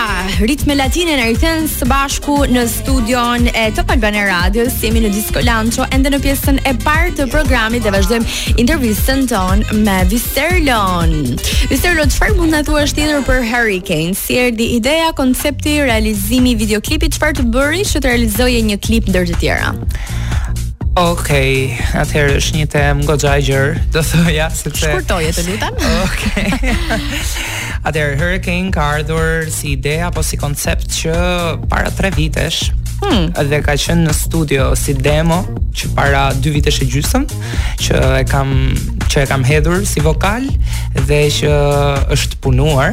ritme 0.51 0.75
latine 0.79 1.17
në 1.21 1.29
rithën 1.33 1.69
së 1.75 1.89
bashku 1.91 2.39
në 2.55 2.65
studion 2.71 3.47
e 3.53 3.67
Top 3.77 3.93
Albana 3.95 4.25
Radio, 4.31 4.67
semi 4.73 5.03
në 5.05 5.13
Disco 5.15 5.43
Lancho 5.45 5.87
ende 5.97 6.13
në 6.15 6.23
pjesën 6.25 6.61
e 6.71 6.75
parë 6.85 7.13
të 7.19 7.29
programit 7.35 7.85
dhe 7.85 7.93
vazhdojmë 7.97 8.37
intervistën 8.61 9.27
ton 9.31 9.63
me 9.85 9.99
Visterlon 10.11 11.15
Viserlo, 11.71 12.07
çfarë 12.15 12.39
mund 12.39 12.55
na 12.55 12.63
thuash 12.67 12.95
ti 12.97 13.09
për 13.27 13.45
Hurricane? 13.51 14.15
Si 14.17 14.39
erdhi 14.41 14.71
ideja, 14.79 15.11
koncepti, 15.17 15.77
realizimi 15.85 16.55
i 16.55 16.59
videoklipit, 16.63 17.19
çfarë 17.19 17.41
të 17.43 17.47
bëri 17.53 17.85
që 17.93 18.01
të 18.01 18.09
realizoje 18.15 18.65
një 18.71 18.81
klip 18.87 19.11
ndër 19.13 19.29
të 19.35 19.41
tjera? 19.43 19.75
Ok, 20.99 21.29
atëherë 21.95 22.35
është 22.41 22.57
një 22.59 22.67
tem 22.73 23.01
Ngo 23.05 23.15
gjajgjër 23.23 23.77
Do 23.95 24.03
thëja 24.03 24.49
se 24.51 24.67
të 24.67 24.73
se 24.75 24.89
Shkurtoj 24.91 25.21
e 25.29 25.31
të 25.37 25.45
lutam 25.47 25.77
Ok 26.03 26.25
Atëherë, 27.87 28.17
Hurricane 28.19 28.73
ka 28.75 28.89
ardhur 28.97 29.47
si 29.55 29.77
ide 29.77 30.01
Apo 30.03 30.25
si 30.27 30.35
koncept 30.41 30.91
që 30.99 31.15
para 31.71 31.95
tre 31.95 32.11
vitesh 32.17 32.73
hmm. 33.07 33.31
Dhe 33.53 33.63
ka 33.63 33.79
qenë 33.79 34.09
në 34.09 34.17
studio 34.19 34.71
si 34.79 34.97
demo 34.99 35.45
Që 35.71 35.93
para 35.95 36.25
dy 36.35 36.57
vitesh 36.59 36.83
e 36.83 36.91
gjysëm 36.91 37.29
Që 37.87 38.03
e 38.25 38.25
kam 38.31 38.51
që 39.11 39.25
e 39.25 39.27
kam 39.31 39.43
hedhur 39.47 39.81
si 39.91 39.99
vokal 40.05 40.45
dhe 41.09 41.17
që 41.35 41.49
është 42.15 42.37
punuar. 42.45 42.93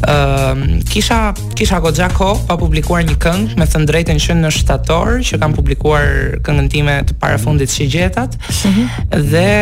Ëm 0.00 0.80
kisha 0.88 1.34
kisha 1.58 1.80
goxha 1.80 2.08
ko 2.14 2.32
pa 2.48 2.56
publikuar 2.56 3.02
një 3.04 3.16
këngë, 3.20 3.58
me 3.60 3.66
të 3.68 3.82
drejtën 3.90 4.20
që 4.24 4.36
në 4.38 4.50
shtator 4.56 5.18
që 5.28 5.38
kam 5.42 5.52
publikuar 5.56 6.38
këngën 6.46 6.70
time 6.72 6.94
të 7.08 7.16
parafundit 7.20 7.68
mhm. 7.68 7.76
Shigjetat. 7.76 8.36
Mm 8.38 8.70
-hmm. 8.72 8.86
Dhe 9.32 9.52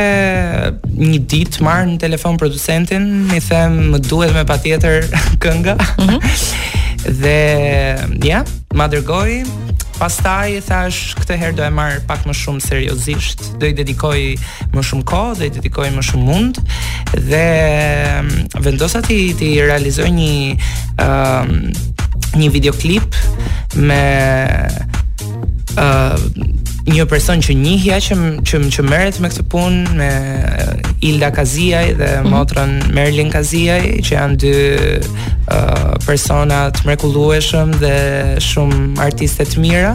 një 0.96 1.20
ditë 1.26 1.62
marr 1.64 1.86
në 1.86 1.98
telefon 1.98 2.36
producentin, 2.36 3.30
i 3.36 3.40
them 3.40 3.92
më 3.94 3.98
duhet 4.08 4.34
me 4.34 4.44
patjetër 4.44 5.04
kënga. 5.42 5.74
Mm 5.98 6.06
-hmm. 6.06 6.18
dhe 6.98 7.40
ja, 8.26 8.44
më 8.74 8.84
dërgoi, 8.92 9.44
Pastaj 9.98 10.60
thash 10.62 11.16
këtë 11.18 11.36
herë 11.40 11.56
do 11.58 11.64
e 11.66 11.70
marr 11.74 11.96
pak 12.06 12.22
më 12.28 12.34
shumë 12.38 12.62
seriozisht. 12.62 13.40
Do 13.58 13.66
i 13.66 13.74
dedikoj 13.74 14.20
më 14.74 14.84
shumë 14.90 15.06
kohë, 15.10 15.32
do 15.42 15.46
i 15.48 15.54
dedikoj 15.58 15.88
më 15.96 16.04
shumë 16.06 16.28
mund 16.28 16.60
dhe 17.14 17.42
mm, 18.20 18.60
vendosa 18.62 19.02
ti 19.02 19.18
të 19.38 19.50
realizoj 19.66 20.06
një 20.14 20.30
ëh 21.02 21.56
një 22.38 22.48
videoklip 22.54 23.16
me 23.88 24.04
një 26.88 27.04
person 27.10 27.42
që 27.44 27.54
njihja 27.58 27.98
që 28.04 28.16
që 28.48 28.60
që 28.74 28.84
merret 28.88 29.18
me 29.22 29.30
këtë 29.32 29.44
punë 29.52 29.96
me 29.98 30.10
Ilda 31.08 31.30
Kaziaj 31.36 31.92
dhe 32.00 32.10
mhm. 32.18 32.32
motrën 32.34 32.72
mm 32.74 32.82
-hmm. 32.82 32.94
Merlin 32.96 33.32
Kaziaj 33.32 33.80
që 34.06 34.14
janë 34.14 34.38
dy 34.44 34.54
uh, 34.82 35.96
persona 36.06 36.66
të 36.74 36.86
mrekullueshëm 36.88 37.74
dhe 37.82 37.94
shumë 38.48 38.86
artiste 39.08 39.44
të 39.44 39.60
mira. 39.64 39.94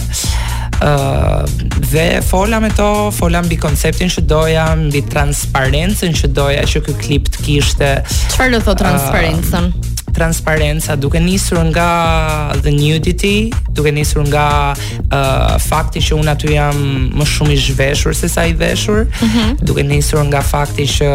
Uh, 0.83 1.43
dhe 1.91 2.21
fola 2.29 2.59
me 2.59 2.69
to, 2.77 2.89
fola 3.17 3.41
mbi 3.43 3.57
konceptin 3.61 4.09
që 4.09 4.21
doja, 4.27 4.65
mbi 4.75 5.01
transparencën 5.15 6.13
që 6.19 6.27
doja 6.35 6.63
që 6.63 6.81
ky 6.85 6.93
klip 7.03 7.29
të 7.31 7.43
kishte. 7.45 7.89
Çfarë 8.33 8.51
do 8.57 8.59
thotë 8.67 8.81
transparencën? 8.85 9.71
Uh, 9.71 9.82
transparenca, 10.13 10.93
duke 10.95 11.17
nisur 11.19 11.59
nga 11.73 12.53
the 12.61 12.69
nudity, 12.71 13.49
duke 13.73 13.89
nisur 13.91 14.21
nga 14.29 14.75
uh, 15.11 15.57
fakti 15.59 15.99
që 15.99 16.17
unë 16.21 16.31
aty 16.37 16.53
jam 16.53 16.79
më 17.17 17.25
shumë 17.27 17.55
i 17.57 17.61
zhveshur 17.65 18.15
se 18.17 18.29
sa 18.29 18.45
i 18.45 18.53
veshur, 18.53 19.05
mm 19.09 19.29
-hmm. 19.33 19.49
duke 19.65 19.83
nisur 19.83 20.21
nga 20.29 20.41
fakti 20.45 20.85
që... 20.87 21.07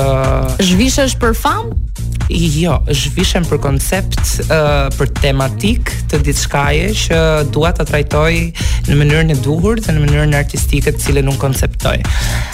Zhvishesh 0.62 1.14
për 1.22 1.32
famë? 1.38 1.70
Jo, 2.28 2.78
zhvishem 2.92 3.44
për 3.49 3.56
koncept, 3.64 4.18
uh, 4.50 4.88
për 4.99 5.08
tematik 5.23 5.88
të 6.12 6.18
diçkaje 6.26 6.90
që 7.02 7.20
dua 7.56 7.70
ta 7.73 7.87
trajtoj 7.88 8.35
në 8.88 8.97
mënyrën 9.00 9.32
e 9.32 9.37
duhur 9.44 9.80
dhe 9.80 9.94
në 9.97 10.02
mënyrën 10.02 10.35
artistike 10.37 10.92
të 10.92 11.00
cilën 11.06 11.25
nuk 11.25 11.38
konceptoj. 11.40 11.97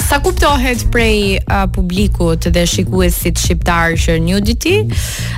Sa 0.07 0.21
kuptohet 0.23 0.85
prej 0.95 1.43
uh, 1.43 1.65
publikut 1.75 2.47
dhe 2.55 2.63
shikuesit 2.71 3.43
shqiptar 3.43 3.97
që 3.99 4.21
nudity 4.23 4.77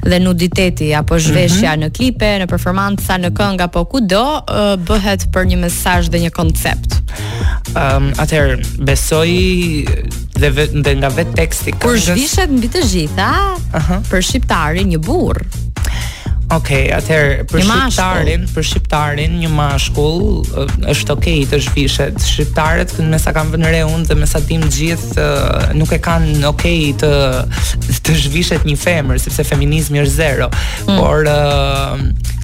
dhe 0.05 0.21
nuditeti 0.21 0.93
apo 0.95 1.16
zhveshja 1.19 1.73
mm 1.73 1.73
-hmm. 1.73 1.87
në 1.88 1.93
klipe, 1.97 2.28
në 2.45 2.50
performanca, 2.52 3.16
në 3.19 3.33
këngë 3.33 3.64
apo 3.71 3.85
kudo 3.88 4.25
uh, 4.37 4.76
bëhet 4.88 5.31
për 5.33 5.43
një 5.49 5.57
mesazh 5.64 6.09
dhe 6.12 6.19
një 6.28 6.31
koncept. 6.37 6.93
Um, 7.73 8.12
atëherë 8.21 8.85
besoj 8.85 9.31
dhe, 10.40 10.95
nga 11.00 11.11
vetë 11.14 11.37
teksti 11.38 11.73
këngës. 11.76 11.85
Kur 11.85 11.99
zhvishet 12.09 12.52
mbi 12.52 12.69
të 12.73 12.83
gjitha, 12.90 13.28
uh 13.57 13.83
-huh. 13.83 14.02
për 14.11 14.21
shqiptarin 14.23 14.93
një 14.95 14.99
burr. 14.99 15.43
Okej, 16.49 16.85
okay, 16.85 16.93
atëherë 16.95 17.45
për 17.50 17.61
shqiptarin, 17.66 18.43
për 18.55 18.62
shqiptarin, 18.62 19.33
një 19.43 19.49
mashkull 19.50 20.45
është 20.93 21.12
okay 21.16 21.43
të 21.47 21.59
zhvishet. 21.61 22.21
Shqiptarët, 22.23 22.99
me 23.02 23.19
sa 23.19 23.33
kam 23.33 23.50
vënë 23.50 23.71
re 23.75 23.83
unë 23.85 24.07
dhe 24.07 24.14
mesa 24.14 24.38
sa 24.38 24.47
dim 24.47 24.62
të 24.62 24.71
gjithë, 24.78 25.75
nuk 25.75 25.90
e 25.93 25.99
kanë 25.99 26.45
okay 26.52 26.95
të 26.95 27.11
të 28.02 28.14
zhvishet 28.23 28.62
një 28.64 28.76
femër, 28.78 29.19
sepse 29.19 29.45
feminizmi 29.45 29.99
është 29.99 30.14
zero. 30.23 30.47
Mm. 30.87 30.97
Por 30.99 31.26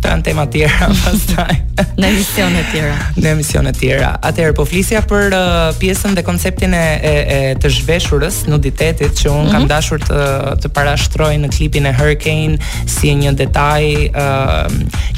këto 0.01 0.09
janë 0.09 0.23
tema 0.25 0.47
tjera 0.47 0.91
pastaj 1.05 1.55
në 1.99 2.09
emisione 2.11 2.63
të 2.63 2.73
tjera. 2.73 2.95
Në 3.23 3.29
emisione 3.33 3.71
të 3.75 3.81
tjera. 3.81 4.11
Atëherë 4.27 4.55
po 4.59 4.65
flisja 4.69 5.01
për 5.09 5.35
uh, 5.37 5.61
pjesën 5.81 6.17
dhe 6.17 6.25
konceptin 6.27 6.75
e, 6.77 6.79
e, 7.01 7.13
e 7.35 7.55
të 7.61 7.71
zhveshurës, 7.79 8.43
nuditetit 8.51 9.15
që 9.21 9.31
un 9.31 9.37
mm 9.37 9.47
-hmm. 9.47 9.51
kam 9.53 9.63
mhm. 9.63 9.69
dashur 9.69 9.99
të 10.01 10.57
të 10.63 10.69
parashtroj 10.69 11.35
në 11.43 11.49
klipin 11.57 11.87
e 11.87 11.93
Hurricane 11.95 12.59
si 12.87 13.15
një 13.15 13.33
detaj 13.35 14.09
uh, 14.09 14.67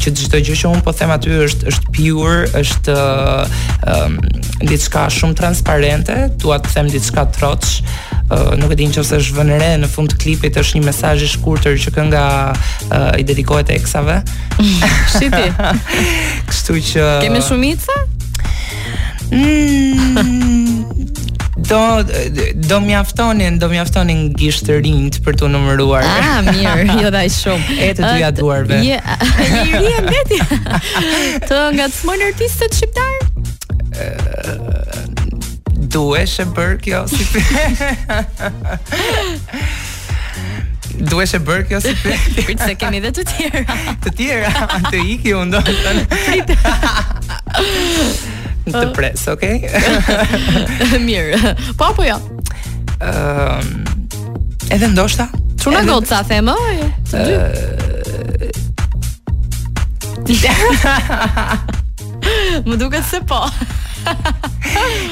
që 0.00 0.14
çdo 0.26 0.38
gjë 0.38 0.56
që 0.61 0.68
un 0.73 0.80
po 0.80 0.92
them 0.92 1.11
aty 1.11 1.28
është 1.30 1.66
është 1.70 1.87
pure, 1.94 2.62
është 2.62 2.92
uh, 2.92 3.46
um, 4.06 4.18
uh, 4.18 4.68
diçka 4.68 5.08
shumë 5.11 5.34
transparente, 5.34 6.30
dua 6.37 6.58
të 6.58 6.68
them 6.75 6.88
diçka 6.90 7.25
troç, 7.32 7.82
Uh, 8.25 8.56
nuk 8.58 8.73
e 8.73 8.75
di 8.75 8.87
nëse 8.88 9.18
është 9.20 9.34
vënë 9.37 9.58
re 9.61 9.73
në 9.76 9.88
fund 9.88 10.08
të 10.12 10.16
klipit 10.23 10.56
është 10.56 10.78
një 10.80 10.84
mesazh 10.84 11.25
i 11.25 11.28
shkurtër 11.28 11.73
që 11.76 11.90
kënga 11.96 12.25
uh, 12.52 13.20
i 13.20 13.23
dedikohet 13.23 13.70
eksave. 13.70 14.23
Shiti. 15.12 15.52
Kështu 16.48 16.80
që 16.92 17.04
Kemë 17.24 17.40
shumicë? 17.46 17.96
Mm, 19.34 20.70
do 21.70 21.80
do 22.68 22.78
mjaftonin, 22.84 23.56
do 23.62 23.66
mjaftonin 23.72 24.20
gishtërinj 24.38 25.14
për 25.24 25.32
tu 25.40 25.46
numëruar. 25.52 26.04
Ah, 26.04 26.38
mirë, 26.48 26.84
jo 27.02 27.08
dha 27.14 27.22
shumë. 27.38 27.66
E 27.88 27.90
të 27.96 28.02
dyja 28.10 28.30
duarve. 28.36 28.76
Je 28.84 28.98
i 28.98 29.00
ri 29.72 29.94
mbeti. 30.08 30.38
Të 31.48 31.58
nga 31.78 31.86
të 31.86 31.86
artistët 32.28 32.72
shqiptar? 32.80 33.14
Duhesh 35.94 36.36
e 36.42 36.44
bërë 36.56 36.78
kjo 36.82 37.00
si 37.06 37.22
duhesh 40.98 41.34
e 41.34 41.38
bër 41.40 41.62
kjo 41.68 41.80
si 41.82 41.94
prit 42.44 42.60
se 42.60 42.74
kemi 42.78 42.96
edhe 43.02 43.12
të 43.20 43.24
tjera. 43.32 43.74
të 44.04 44.10
tjera, 44.18 44.50
të 44.90 44.98
iki 45.16 45.30
unë 45.38 45.50
do 45.54 45.60
të 45.64 45.72
thënë. 45.84 46.02
të 48.74 48.84
pres, 48.96 49.22
okay? 49.32 49.56
Mirë. 51.02 51.30
Po 51.78 51.84
apo 51.92 52.02
jo? 52.06 52.16
Ëm 53.00 53.06
ehm, 53.10 53.66
edhe 54.76 54.88
ndoshta. 54.94 55.26
Çuna 55.64 55.80
goca 55.88 56.18
them, 56.28 56.48
ëh. 56.52 56.82
Të 57.08 57.16
dy. 57.24 57.32
Ehm. 60.48 62.64
Më 62.64 62.74
duket 62.80 63.04
se 63.08 63.18
po. 63.28 63.40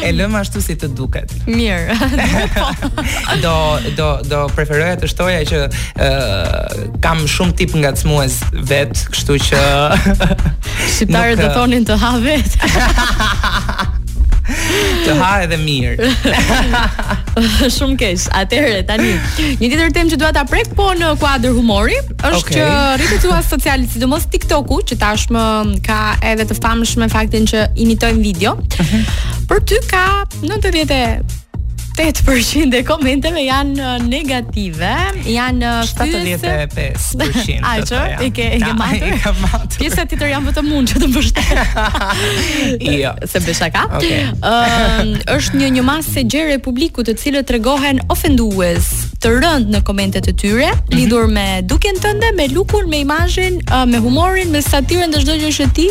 E 0.03 0.11
lëmë 0.17 0.39
ashtu 0.45 0.63
si 0.63 0.75
të 0.79 0.91
duket. 0.97 1.33
Mirë. 1.47 1.97
do 3.45 3.55
do 3.99 4.09
do 4.31 4.43
preferoja 4.57 4.97
të 5.03 5.11
shtoja 5.13 5.43
që 5.49 5.63
uh, 5.63 6.79
kam 7.05 7.25
shumë 7.35 7.57
tip 7.61 7.75
ngacmues 7.83 8.41
vet, 8.71 8.95
kështu 9.15 9.39
që 9.49 9.63
shqiptarët 10.03 11.43
do 11.43 11.51
thonin 11.57 11.87
të 11.89 11.99
ha 12.03 12.13
vet. 12.23 12.59
të 15.03 15.15
ha 15.19 15.29
edhe 15.45 15.59
mirë. 15.61 16.09
Shumë 17.75 17.97
keq. 18.01 18.25
Atëherë 18.43 18.81
tani, 18.89 19.13
një 19.61 19.71
tjetër 19.71 19.93
temë 19.95 20.15
që 20.15 20.19
dua 20.23 20.33
ta 20.37 20.45
prek 20.49 20.73
po 20.79 20.89
në 20.99 21.13
kuadër 21.23 21.55
humori 21.57 21.99
është 22.01 22.41
okay. 22.41 22.59
që 22.59 22.71
rritet 23.03 23.27
juas 23.29 23.51
sociale, 23.53 23.87
sidomos 23.93 24.27
TikToku, 24.33 24.81
që 24.93 24.99
tashmë 25.03 25.45
ka 25.87 26.01
edhe 26.33 26.49
të 26.51 26.59
famshëm 26.63 27.07
faktin 27.13 27.47
që 27.53 27.69
imitojnë 27.87 28.23
video. 28.25 28.57
Uh 28.57 28.85
mhm. 28.87 28.97
-huh. 28.97 29.39
Për 29.53 29.63
ty 29.69 29.79
ka 29.91 30.05
90 30.43 31.42
8% 31.97 32.73
e 32.75 32.81
komenteve 32.89 33.41
janë 33.45 33.89
negative, 34.09 34.89
janë 35.29 35.73
75%. 35.91 37.57
Ai 37.67 37.83
çfarë? 37.85 38.17
I 38.25 38.31
ke 38.33 38.47
i 38.57 38.61
ke 38.65 38.73
matur? 38.79 39.67
Pjesa 39.77 40.07
tjetër 40.09 40.33
janë 40.33 40.49
vetëm 40.53 40.73
unë 40.79 40.93
që 40.95 41.03
të 41.03 41.11
mbështet. 41.13 41.53
Jo, 43.03 43.13
se 43.29 43.43
bësha 43.45 43.69
ka. 43.75 43.85
Ëm, 44.01 45.11
është 45.37 45.59
një 45.61 45.71
një 45.77 45.83
masë 45.85 46.25
gjerë 46.33 46.57
e 46.59 46.63
publikut 46.65 47.11
të 47.11 47.17
cilët 47.21 47.51
tregohen 47.51 48.01
ofendues 48.13 48.95
të 49.23 49.31
rënd 49.39 49.69
në 49.71 49.79
komentet 49.87 50.27
e 50.29 50.33
tyre, 50.35 50.67
mm 50.67 50.75
-hmm. 50.79 50.95
lidhur 50.99 51.27
me 51.31 51.63
dukjen 51.63 51.97
tënde, 52.03 52.33
me 52.37 52.49
lukun, 52.51 52.89
me 52.91 52.99
imazhin, 53.05 53.61
me 53.87 53.99
humorin, 54.03 54.51
me 54.51 54.61
satirën 54.65 55.13
dhe 55.15 55.23
çdo 55.23 55.33
gjë 55.39 55.51
që 55.59 55.67
ti 55.77 55.89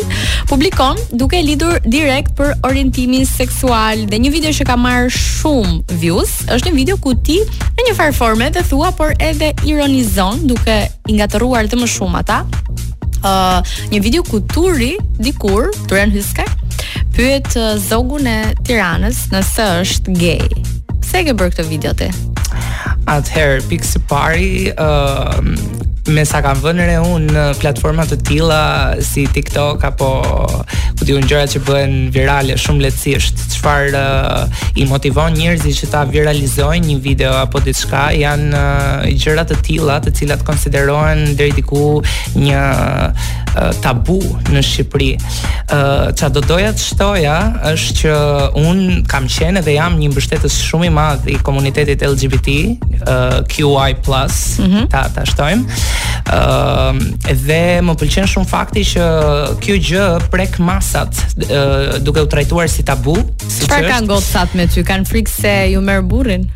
publikon, 0.50 0.96
duke 1.16 1.40
lidhur 1.42 1.80
direkt 1.88 2.30
për 2.36 2.52
orientimin 2.68 3.24
seksual. 3.26 3.96
Dhe 4.10 4.18
një 4.20 4.32
video 4.34 4.50
që 4.52 4.64
ka 4.68 4.76
marrë 4.76 5.10
shumë 5.16 5.80
views 6.02 6.32
është 6.52 6.66
një 6.68 6.74
video 6.76 6.96
ku 7.00 7.14
ti 7.14 7.38
në 7.78 7.88
një 7.88 7.96
farforme 7.98 8.10
forme 8.22 8.50
dhe 8.54 8.62
thua 8.62 8.90
por 8.92 9.14
edhe 9.18 9.52
ironizon 9.66 10.46
duke 10.46 10.76
i 11.08 11.12
ngatëruar 11.18 11.66
të 11.68 11.76
më 11.80 11.86
shumë 11.94 12.16
ata. 12.22 12.42
Uh, 13.24 13.58
një 13.92 14.02
video 14.02 14.22
ku 14.22 14.40
turi 14.40 14.96
dikur, 15.24 15.64
Turan 15.88 16.10
Hyskaj, 16.10 16.46
pyet 17.16 17.48
uh, 17.56 17.78
zogun 17.88 18.26
e 18.26 18.54
Tiranës 18.66 19.18
nëse 19.32 19.66
është 19.82 20.16
gay. 20.20 20.42
Pse 21.00 21.18
e 21.18 21.24
ke 21.24 21.32
bërë 21.34 21.50
këtë 21.56 21.68
video 21.70 21.92
ti? 21.94 22.10
Atëherë, 23.12 23.64
pikësi 23.68 24.00
pari, 24.08 24.50
ë 24.72 24.74
uh, 24.80 25.34
me 26.14 26.22
sa 26.26 26.40
kam 26.44 26.58
vënë 26.64 26.86
re 26.88 26.94
unë 27.04 27.34
në 27.36 27.42
platforma 27.60 28.06
të 28.08 28.16
tilla 28.26 28.62
si 29.04 29.26
TikTok 29.36 29.84
apo 29.90 30.08
studion 31.02 31.24
gjërat 31.26 31.56
që 31.56 31.60
bëhen 31.66 31.94
virale 32.14 32.54
shumë 32.62 32.84
lehtësisht. 32.86 33.40
Çfarë 33.56 33.98
uh, 33.98 34.62
i 34.78 34.84
motivon 34.88 35.34
njerëzit 35.34 35.74
që 35.80 35.88
ta 35.90 36.04
viralizojnë 36.08 36.86
një 36.92 36.96
video 37.02 37.32
apo 37.40 37.58
diçka 37.64 38.04
janë 38.14 38.50
uh, 38.54 39.04
gjëra 39.10 39.42
të 39.50 39.56
tilla 39.66 39.96
të 40.04 40.12
cilat 40.20 40.44
konsiderohen 40.46 41.32
deri 41.38 41.54
diku 41.56 41.96
një 42.38 42.60
uh, 42.60 43.62
tabu 43.84 44.20
në 44.54 44.62
Shqipëri. 44.68 45.10
Ë 45.18 45.26
uh, 45.26 46.06
çfarë 46.14 46.36
do 46.38 46.44
doja 46.52 46.70
të 46.78 46.86
shtoja 46.86 47.36
është 47.72 47.98
që 48.02 48.14
un 48.62 48.78
kam 49.10 49.26
qenë 49.32 49.64
dhe 49.66 49.74
jam 49.80 49.98
një 49.98 50.12
mbështetës 50.12 50.60
shumë 50.68 50.86
i 50.86 50.92
madh 51.00 51.26
i 51.34 51.38
komunitetit 51.46 52.04
LGBT, 52.06 52.56
uh, 53.02 53.36
QI+, 53.50 53.98
mm 53.98 54.68
-hmm. 54.70 54.84
ta 54.92 55.02
ta 55.14 55.22
shtojmë. 55.30 55.64
Ë 56.22 56.38
uh, 56.38 57.36
dhe 57.48 57.62
më 57.86 57.92
pëlqen 58.00 58.26
shumë 58.34 58.48
fakti 58.54 58.82
që 58.94 59.04
kjo 59.62 59.74
gjë 59.90 60.06
prek 60.30 60.58
mas 60.62 60.91
gocat, 60.92 61.26
duke 62.02 62.20
u 62.20 62.26
trajtuar 62.26 62.68
si 62.70 62.82
tabu, 62.82 63.14
si 63.48 63.64
çfarë 63.66 63.88
kanë 63.88 64.06
gocat 64.12 64.54
me 64.56 64.66
ty? 64.68 64.84
Kan 64.86 65.04
frikë 65.08 65.32
se 65.32 65.52
ju 65.72 65.80
merr 65.84 66.02
burrin? 66.04 66.48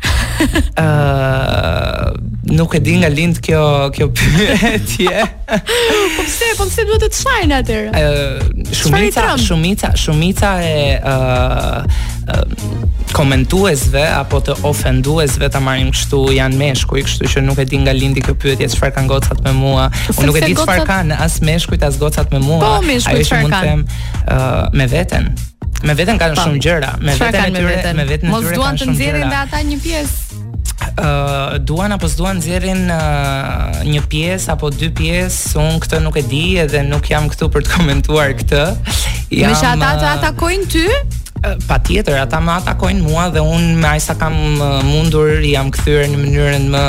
Ëh, 0.77 2.13
nuk 2.53 2.75
e 2.77 2.81
di 2.85 2.97
nga 3.01 3.09
lind 3.09 3.39
kjo 3.43 3.89
kjo 3.95 4.09
pyetje. 4.13 5.23
po 6.17 6.21
pse, 6.27 6.51
po 6.59 6.67
pse 6.69 6.85
duhet 6.85 7.07
të 7.07 7.21
shajnë 7.23 7.57
atë? 7.61 7.79
Ëh, 7.89 8.75
shumica, 8.81 9.27
shumica, 9.41 9.95
shumica 9.97 10.51
e 10.61 10.77
ëh 11.01 11.97
uh, 12.27 12.95
komentuesve 13.17 14.03
apo 14.13 14.39
të 14.45 14.55
ofenduesve 14.69 15.47
ta 15.53 15.59
marrim 15.63 15.89
kështu 15.93 16.19
janë 16.35 16.59
meshkuj, 16.59 17.01
kështu 17.07 17.31
që 17.33 17.41
nuk 17.47 17.57
e 17.61 17.65
di 17.69 17.79
nga 17.81 17.93
lindi 17.97 18.21
kjo 18.25 18.35
pyetje 18.37 18.67
çfarë 18.75 18.93
kanë 18.99 19.09
gocat 19.11 19.41
me 19.45 19.53
mua. 19.57 19.87
Unë 20.17 20.29
nuk 20.29 20.37
e 20.37 20.43
di 20.45 20.55
çfarë 20.57 20.85
kanë 20.91 21.17
as 21.25 21.39
meshkujt 21.45 21.85
as 21.87 21.97
gocat 22.01 22.29
me 22.35 22.41
mua. 22.43 22.61
Po 22.61 22.73
meshkujt 22.85 23.25
çfarë 23.31 23.49
kanë? 23.53 23.69
Them, 23.69 23.85
uh, 24.25 24.67
me 24.77 24.85
veten. 24.91 25.31
Me 25.87 25.95
veten 25.97 26.21
kanë 26.21 26.37
pa. 26.37 26.43
Po, 26.43 26.45
shumë 26.51 26.61
gjëra, 26.67 26.91
me 27.07 27.17
veten, 27.17 27.37
kanë 27.41 27.53
me 27.55 27.69
veten, 27.73 27.97
me 28.03 28.07
veten. 28.11 28.31
Mos 28.35 28.51
duan 28.53 28.77
të 28.81 28.91
nxjerrin 28.93 29.27
nga 29.31 29.41
ata 29.47 29.63
një 29.65 29.79
pjesë. 29.87 30.45
Uh, 30.97 31.55
duan 31.67 31.93
apo 31.93 32.09
s'duan 32.09 32.37
nxjerrin 32.37 32.85
uh, 32.89 33.81
një 33.85 34.01
pjesë 34.11 34.53
apo 34.53 34.69
dy 34.73 34.91
pjesë, 34.97 35.57
un 35.61 35.81
këtë 35.81 36.01
nuk 36.05 36.17
e 36.21 36.25
di 36.29 36.45
edhe 36.61 36.85
nuk 36.85 37.09
jam 37.09 37.29
këtu 37.33 37.49
për 37.53 37.65
të 37.65 37.73
komentuar 37.79 38.37
këtë. 38.43 38.63
Jam, 39.33 39.53
me 39.53 39.53
shata 39.57 39.95
ata 39.97 40.15
atakojnë 40.19 40.73
ty? 40.73 40.85
Eh, 41.41 41.53
pa 41.69 41.77
tjetër, 41.77 42.15
ata 42.23 42.39
më 42.41 42.53
atakojnë 42.63 43.03
mua 43.05 43.27
dhe 43.29 43.41
unë 43.45 43.75
me 43.77 43.89
ajsa 43.95 44.15
kam 44.17 44.33
eh, 44.33 44.77
mundur 44.87 45.35
jam 45.45 45.67
këthyre 45.73 46.07
në 46.09 46.17
mënyrën 46.23 46.63
më 46.73 46.79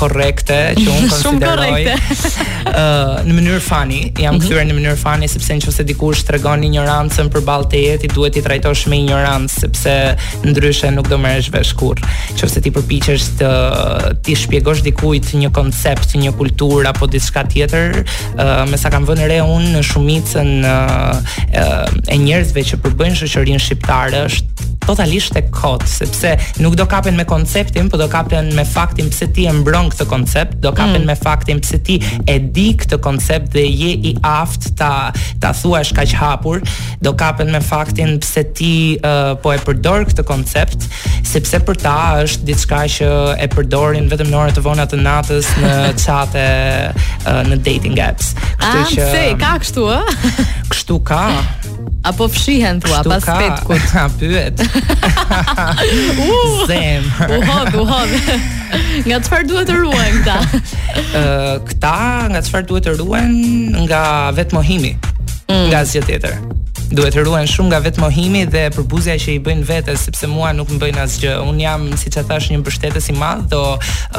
korekte 0.00 0.56
që 0.78 0.86
unë 0.88 1.10
konsideroj 1.12 1.84
shumë 1.84 2.32
eh, 2.70 2.80
në 3.28 3.36
mënyrë 3.36 3.60
fani, 3.64 4.00
jam 4.24 4.38
mm 4.40 4.52
në 4.64 4.72
mënyrë 4.78 4.96
fani 5.00 5.26
sepse 5.28 5.56
në 5.58 5.64
qëse 5.66 5.84
dikush 5.88 6.22
të 6.24 6.32
regon 6.36 6.62
një 6.62 6.68
njërancën 6.76 7.28
për 7.34 7.42
balë 7.44 7.66
të 7.72 7.80
jeti, 7.82 8.08
duhet 8.14 8.36
i 8.40 8.44
trajtosh 8.44 8.86
me 8.88 9.00
një 9.04 9.22
sepse 9.52 9.92
ndryshe 10.46 10.92
nuk 10.94 11.08
do 11.10 11.18
mërë 11.20 11.42
shve 11.48 11.60
shkur 11.68 12.00
qëse 12.38 12.62
ti 12.64 12.70
përpichesh 12.72 13.26
të 13.40 13.50
ti 14.24 14.36
shpjegosh 14.38 14.84
dikujt 14.86 15.32
një 15.40 15.50
koncept, 15.56 16.14
një 16.20 16.32
kultur 16.38 16.86
apo 16.88 17.08
diska 17.10 17.42
tjetër 17.50 17.98
uh, 18.04 18.52
me 18.70 18.78
sa 18.80 18.92
kam 18.94 19.04
vënë 19.08 19.28
re 19.32 19.40
unë 19.42 19.72
në 19.74 19.80
shumicën 19.90 20.52
uh, 20.62 21.34
e 22.14 22.20
njerëzve 22.22 22.64
që 22.70 22.80
përbën 22.86 23.18
shqiptarë 23.74 24.24
është 24.28 24.52
totalisht 24.84 25.36
e 25.40 25.40
kot, 25.48 25.80
sepse 25.88 26.34
nuk 26.60 26.74
do 26.76 26.84
kapen 26.86 27.16
me 27.16 27.24
konceptin, 27.24 27.86
po 27.88 27.96
do 27.96 28.04
kapen 28.12 28.50
me 28.52 28.66
faktin 28.68 29.06
pse 29.08 29.30
ti 29.32 29.46
e 29.48 29.52
mbron 29.62 29.86
këtë 29.94 30.04
koncept, 30.10 30.58
do 30.60 30.68
kapen 30.76 31.06
mm. 31.06 31.06
me 31.08 31.14
faktin 31.16 31.62
pse 31.64 31.78
ti 31.86 31.96
e 32.28 32.34
di 32.52 32.66
këtë 32.76 32.98
koncept 33.00 33.54
dhe 33.56 33.62
je 33.64 33.94
i 34.12 34.12
aft 34.28 34.68
ta 34.76 34.90
ta 35.40 35.54
thuash 35.56 35.94
kaq 35.96 36.12
hapur, 36.20 36.60
do 37.00 37.14
kapen 37.16 37.48
me 37.54 37.62
faktin 37.64 38.18
pse 38.20 38.44
ti 38.60 38.76
uh, 39.00 39.32
po 39.40 39.54
e 39.56 39.62
përdor 39.64 40.04
këtë 40.10 40.26
koncept, 40.28 40.84
sepse 41.32 41.62
për 41.64 41.80
ta 41.80 41.96
është 42.26 42.44
diçka 42.50 42.82
që 42.98 43.08
e 43.40 43.48
përdorin 43.56 44.12
vetëm 44.12 44.34
në 44.34 44.40
orët 44.42 44.60
e 44.60 44.66
vona 44.68 44.84
të 44.84 45.00
natës 45.00 45.48
në 45.64 45.74
qate 46.04 46.44
uh, 46.92 47.40
në 47.48 47.62
dating 47.64 47.96
apps. 48.04 48.34
Kështu 48.60 48.84
ah, 48.84 48.92
që 48.92 49.12
Ah, 49.14 49.36
ka 49.40 49.56
kështu 49.64 49.88
ë? 49.96 50.02
kështu 50.68 51.00
ka. 51.08 51.22
Apo 52.04 52.28
fshihen 52.28 52.80
thua 52.84 53.00
pas 53.00 53.24
petkut. 53.24 53.80
Ka 53.88 54.12
pyet. 54.20 54.60
U 56.28 56.66
zem. 56.68 57.00
U 57.32 57.40
ha, 57.40 57.64
u 57.72 57.82
ha. 57.88 58.04
Nga 59.08 59.18
çfarë 59.24 59.48
duhet 59.48 59.70
të 59.70 59.78
ruajmë 59.80 60.20
këta? 60.28 60.36
Ë, 61.14 61.22
këta 61.68 61.94
nga 62.34 62.42
çfarë 62.44 62.66
duhet 62.68 62.88
të 62.90 62.94
ruajmë? 62.98 63.84
Nga 63.88 64.02
vetmohimi. 64.36 64.92
Mm. 65.46 65.62
Nga 65.72 65.80
asgjë 65.84 66.02
tjetër 66.10 66.36
duhet 66.92 67.16
ruhen 67.24 67.46
shumë 67.48 67.70
nga 67.72 67.78
vetmohimi 67.84 68.42
dhe 68.52 68.64
përbuzja 68.74 69.14
që 69.22 69.30
i 69.34 69.40
bëjnë 69.44 69.64
vetes 69.68 70.04
sepse 70.08 70.28
mua 70.28 70.50
nuk 70.56 70.68
më 70.74 70.78
bëjnë 70.84 71.00
asgjë. 71.04 71.34
Un 71.48 71.60
jam 71.60 71.86
siç 72.00 72.18
e 72.20 72.24
thash 72.28 72.50
një 72.52 72.58
mbështetës 72.60 73.08
i 73.12 73.16
madh 73.16 73.44
do 73.52 73.60
uh, 73.76 74.18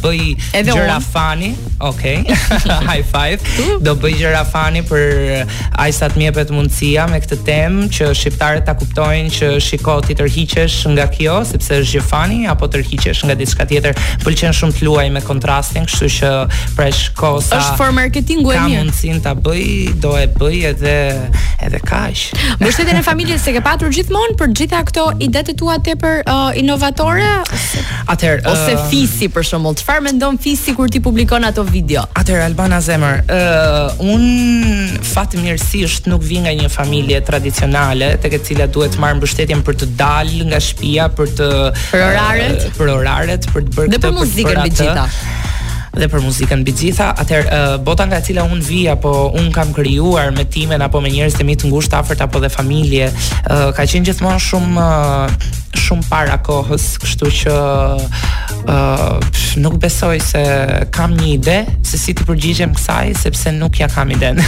bëj 0.00 0.22
Edhe 0.60 0.72
gjëra 0.72 0.96
unë. 1.02 1.08
fani. 1.10 1.50
Okay. 1.90 2.22
High 2.88 3.04
five. 3.10 3.40
do 3.84 3.94
bëj 4.00 4.14
gjëra 4.22 4.44
fani 4.48 4.82
për 4.86 5.04
uh, 5.42 5.56
ai 5.84 5.90
sa 5.96 6.08
të 6.12 6.22
mjepet 6.22 6.54
mundësia 6.56 7.06
me 7.12 7.20
këtë 7.24 7.38
temë 7.48 7.88
që 7.96 8.10
shqiptarët 8.22 8.66
ta 8.68 8.76
kuptojnë 8.80 9.34
që 9.36 9.50
shiko 9.66 9.98
ti 10.06 10.16
tërhiqesh 10.18 10.78
nga 10.94 11.06
kjo 11.12 11.36
sepse 11.50 11.82
është 11.82 11.96
gjë 11.98 12.04
fani 12.08 12.40
apo 12.50 12.68
tërhiqesh 12.72 13.24
nga 13.28 13.34
diçka 13.38 13.68
tjetër. 13.70 13.98
Pëlqen 14.24 14.54
shumë 14.56 14.78
të 14.78 14.88
luaj 14.88 15.08
me 15.14 15.22
kontrastin, 15.26 15.86
kështu 15.88 16.10
që 16.18 16.30
presh 16.78 17.10
kosa. 17.18 17.60
Është 17.60 17.78
for 17.80 17.92
marketingu 17.96 18.54
e 18.54 18.58
mirë. 18.58 18.78
Ka 18.78 18.84
mundsinë 18.86 19.22
ta 19.26 19.34
bëj, 19.36 19.66
do 20.02 20.16
e 20.20 20.26
bëj 20.36 20.58
edhe 20.72 20.96
edhe 21.66 21.80
ka 21.84 22.05
kaq. 22.06 22.36
Mbështetjen 22.62 22.96
e 22.96 23.02
familjes 23.04 23.42
se 23.44 23.52
ke 23.54 23.62
patur 23.64 23.90
gjithmonë 23.94 24.36
për 24.40 24.52
gjitha 24.60 24.82
këto 24.90 25.04
idetë 25.26 25.54
tua 25.58 25.78
tepër 25.84 26.22
uh, 26.30 26.48
inovatore? 26.58 27.26
Atëherë 28.12 28.42
ose 28.50 28.76
uh, 28.76 28.84
fisi 28.90 29.28
për 29.34 29.46
shembull, 29.48 29.76
çfarë 29.80 30.04
mendon 30.08 30.38
fisi 30.42 30.74
kur 30.78 30.90
ti 30.92 31.00
publikon 31.04 31.46
ato 31.48 31.64
video? 31.66 32.04
Atëherë 32.20 32.46
Albana 32.48 32.78
Zemër, 32.84 33.22
uh, 33.26 34.08
un 34.12 35.00
fatmirësisht 35.12 36.08
nuk 36.10 36.22
vi 36.26 36.42
nga 36.46 36.54
një 36.56 36.70
familje 36.72 37.20
tradicionale, 37.26 38.12
tek 38.22 38.38
e 38.38 38.42
cila 38.48 38.68
duhet 38.72 38.96
të 38.96 39.02
marr 39.02 39.18
mbështetjen 39.20 39.64
për 39.66 39.80
të 39.82 39.90
dalë 40.00 40.50
nga 40.52 40.62
shtëpia 40.68 41.08
për 41.16 41.34
të 41.40 41.50
për 41.90 42.04
oraret, 42.12 42.60
uh, 42.68 42.76
për 42.78 42.94
oraret, 42.96 43.50
për 43.54 43.66
të 43.70 43.76
bërë 43.78 43.94
këtë 43.96 44.04
për 44.06 44.16
muzikën 44.20 44.62
për, 44.62 44.70
gjitha 44.76 45.08
dhe 45.96 46.08
për 46.12 46.22
muzikën 46.24 46.60
mbi 46.62 46.74
gjitha. 46.76 47.10
Atëh 47.22 47.42
uh, 47.42 47.74
bota 47.84 48.06
nga 48.08 48.18
e 48.20 48.24
cila 48.26 48.44
un 48.50 48.60
vi 48.62 48.84
apo 48.92 49.12
un 49.38 49.48
kam 49.54 49.72
krijuar 49.76 50.32
me 50.36 50.44
timen 50.56 50.82
apo 50.84 51.00
me 51.02 51.12
njerëz 51.12 51.38
të 51.40 51.46
mi 51.48 51.56
të 51.58 51.70
ngushtë 51.70 52.00
afërt 52.00 52.24
apo 52.26 52.40
dhe 52.42 52.50
familje, 52.52 53.08
uh, 53.14 53.68
ka 53.76 53.84
qenë 53.86 54.10
gjithmonë 54.10 54.42
shumë 54.48 54.82
uh, 54.82 55.54
shumë 55.76 56.06
para 56.08 56.36
kohës, 56.44 56.86
kështu 57.02 57.28
që 57.40 57.54
uh, 58.00 59.40
nuk 59.60 59.76
besoj 59.82 60.16
se 60.24 60.42
kam 60.94 61.12
një 61.18 61.26
ide 61.34 61.56
se 61.86 62.00
si 62.00 62.14
të 62.16 62.24
përgjigjem 62.28 62.72
kësaj 62.76 63.12
sepse 63.20 63.52
nuk 63.56 63.78
ja 63.82 63.88
kam 63.92 64.10
iden. 64.12 64.40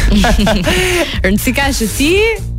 Rëndsi 1.23 1.53
ka 1.57 1.69
që 1.77 1.91
ti, 1.97 2.11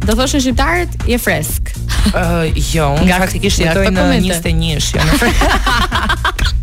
do 0.05 0.13
thoshë 0.15 0.41
shqiptarët 0.45 1.01
je 1.09 1.19
fresk. 1.21 1.73
uh, 2.13 2.45
jo, 2.71 2.93
unë 3.01 3.19
faktikisht 3.25 3.65
jetoj 3.65 3.89
në 3.97 4.07
21-sh, 4.21 4.95
jo 4.99 5.09
në 5.09 5.19
fresk. 5.25 6.55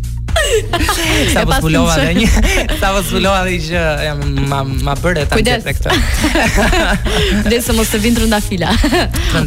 Po 0.71 0.79
sa 1.35 1.45
po 1.45 1.51
zbulova 1.59 1.95
dhe 2.03 2.13
një 2.23 2.27
sa 2.79 2.87
po 2.95 2.99
zbulova 3.05 3.39
dhe 3.47 3.57
që 3.65 3.79
jam 4.05 4.19
ma 4.47 4.59
ma 4.85 4.93
bërë 4.99 5.25
ta 5.31 5.35
gjetë 5.39 5.63
tek 5.65 5.77
këtë. 5.79 5.89
Kujdes 7.43 7.63
se 7.67 7.71
mos 7.77 7.89
të 7.91 7.97
vinë 8.05 8.15
trëndafila 8.21 8.69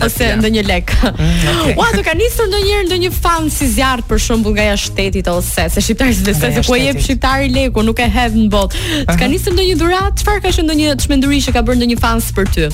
ose 0.07 0.25
ndonjë 0.41 0.63
lek. 0.69 0.87
Mm, 1.11 1.75
Ua 1.81 1.89
do 1.97 2.01
ka 2.07 2.13
nisur 2.19 2.47
ndonjëherë 2.51 2.87
ndonjë 2.91 3.11
fan 3.17 3.45
si 3.53 3.65
zjarr 3.77 4.01
për 4.11 4.19
shembull 4.27 4.55
nga 4.59 4.67
jashtë 4.73 4.87
shtetit 4.91 5.27
ose 5.33 5.63
se 5.77 5.81
shqiptarët 5.85 6.23
dhe 6.27 6.35
se 6.43 6.49
po 6.69 6.75
jep 6.81 6.99
shqiptari 7.05 7.49
leku 7.55 7.81
nuk 7.87 7.99
e 8.03 8.09
hedh 8.17 8.37
në 8.41 8.49
botë. 8.53 8.75
Të 9.13 9.17
ka 9.25 9.29
nisur 9.31 9.53
ndonjë 9.57 9.77
dhuratë, 9.81 10.17
çfarë 10.23 10.41
ka 10.47 10.51
qenë 10.59 10.69
ndonjë 10.69 10.87
çmenduri 11.07 11.39
që 11.47 11.51
ka 11.57 11.61
bërë 11.67 11.79
ndonjë 11.83 11.99
fan 12.01 12.19
për 12.37 12.47
ty? 12.55 12.65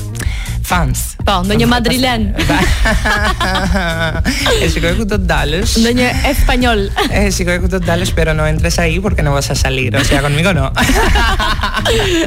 Fans. 0.67 1.13
Po, 1.23 1.37
ndonjë 1.47 1.67
madrilen. 1.71 2.25
e 4.65 4.67
shikoj 4.73 4.95
ku 4.99 5.05
do 5.07 5.15
të 5.15 5.27
dalësh. 5.31 5.75
Ndonjë 5.83 6.07
espanjol. 6.33 6.81
e 7.07 7.09
shikoj 7.37 7.59
ku 7.63 7.67
do 7.71 7.77
të 7.79 7.87
dalësh 7.87 8.15
pero 8.17 8.33
no 8.35 8.47
entres 8.49 8.79
ahí 8.81 8.99
porque 8.99 9.23
no 9.23 9.33
vas 9.35 9.51
a 9.51 9.55
salir, 9.55 9.95
o 9.95 10.03
sea, 10.03 10.23
conmigo 10.23 10.51
no. 10.55 10.73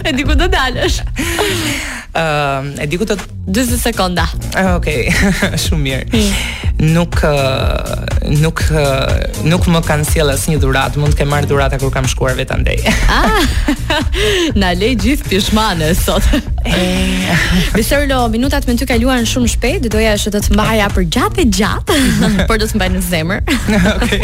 e 0.06 0.13
di 0.13 0.23
ku 0.23 0.38
do 0.38 0.45
dalësh. 0.47 1.02
Ëm, 2.13 2.69
e 2.86 2.88
di 2.88 2.95
ku 3.02 3.08
do 3.10 3.17
20 3.17 3.73
sekonda. 3.82 4.30
Okej, 4.54 4.62
ah, 4.62 4.78
okay. 4.78 5.10
shumë 5.65 5.82
mirë. 5.84 6.06
Mm. 6.06 6.93
Nuk 6.95 7.17
uh, 7.25 8.38
nuk 8.38 8.62
uh, 8.69 9.41
nuk 9.49 9.65
më 9.73 9.82
kanë 9.89 10.06
sjellë 10.13 10.38
asnjë 10.38 10.62
dhuratë, 10.62 11.02
mund 11.02 11.17
të 11.17 11.23
kem 11.25 11.34
marr 11.34 11.49
dhuratë 11.49 11.82
kur 11.82 11.91
kam 11.91 12.08
shkuar 12.08 12.38
vetandej. 12.39 12.86
ah! 13.10 13.41
Na 14.62 14.71
lej 14.78 14.93
gjithë 15.02 15.34
pishmanë 15.34 15.91
sot. 15.99 16.30
Eh, 16.65 17.15
Besoj 17.78 18.08
lo, 18.08 18.28
minutat 18.28 18.65
me 18.67 18.76
ty 18.76 18.84
kaluan 18.88 19.24
shumë 19.28 19.50
shpejt, 19.56 19.86
doja 19.93 20.15
që 20.19 20.32
të 20.34 20.39
të 20.48 20.56
mbaja 20.56 20.88
për 20.91 21.06
gjatë 21.15 21.43
e 21.43 21.45
gjatë, 21.60 21.95
mhm. 22.06 22.39
por 22.50 22.60
do 22.60 22.67
të 22.67 22.80
mbaj 22.80 22.89
në 22.95 23.04
zemër. 23.08 23.41
Okej. 23.95 24.22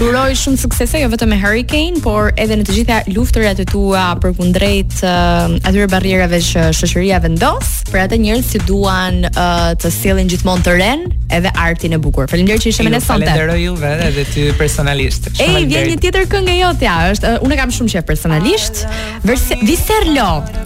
Të 0.00 0.24
shumë 0.40 0.60
suksese 0.62 1.00
jo 1.02 1.08
vetëm 1.12 1.32
me 1.34 1.38
Hurricane, 1.42 2.02
por 2.04 2.30
edhe 2.38 2.58
në 2.60 2.66
të 2.68 2.76
gjitha 2.78 2.98
luftërat 3.16 3.62
e 3.64 3.66
tua 3.70 4.04
për 4.22 4.34
kundrejt 4.38 4.98
uh, 5.02 5.56
atyre 5.66 5.88
barrierave 5.90 6.38
që 6.46 6.68
shoqëria 6.80 7.18
vendos, 7.24 7.72
për 7.90 8.04
ata 8.04 8.20
njerëz 8.20 8.52
që 8.54 8.62
duan 8.68 9.20
uh, 9.32 9.72
të 9.80 9.92
sillin 9.96 10.30
gjithmonë 10.30 10.66
të 10.68 10.76
rën, 10.80 11.04
edhe 11.36 11.50
artin 11.64 11.96
e 11.96 12.00
bukur. 12.02 12.28
Faleminderit 12.30 12.62
që 12.68 12.72
ishe 12.74 12.86
me 12.86 12.92
ne 12.94 13.00
sonte. 13.02 13.26
Falenderoj 13.26 13.58
juve 13.64 13.92
edhe 14.08 14.26
ty 14.34 14.46
personalisht. 14.60 15.32
Shumë 15.34 15.58
E 15.58 15.66
vjen 15.72 15.90
një 15.94 15.98
tjetër 16.06 16.28
këngë 16.32 16.56
jote, 16.62 16.86
ja, 16.86 16.96
është 17.14 17.34
uh, 17.38 17.46
unë 17.48 17.60
kam 17.60 17.74
shumë 17.74 17.96
çe 17.96 18.04
personalisht. 18.14 18.84
Vise 19.26 20.00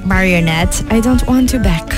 Marionet 0.05 0.74
I 0.91 1.01
don't 1.01 1.25
want 1.27 1.53
you 1.53 1.59
back. 1.61 1.95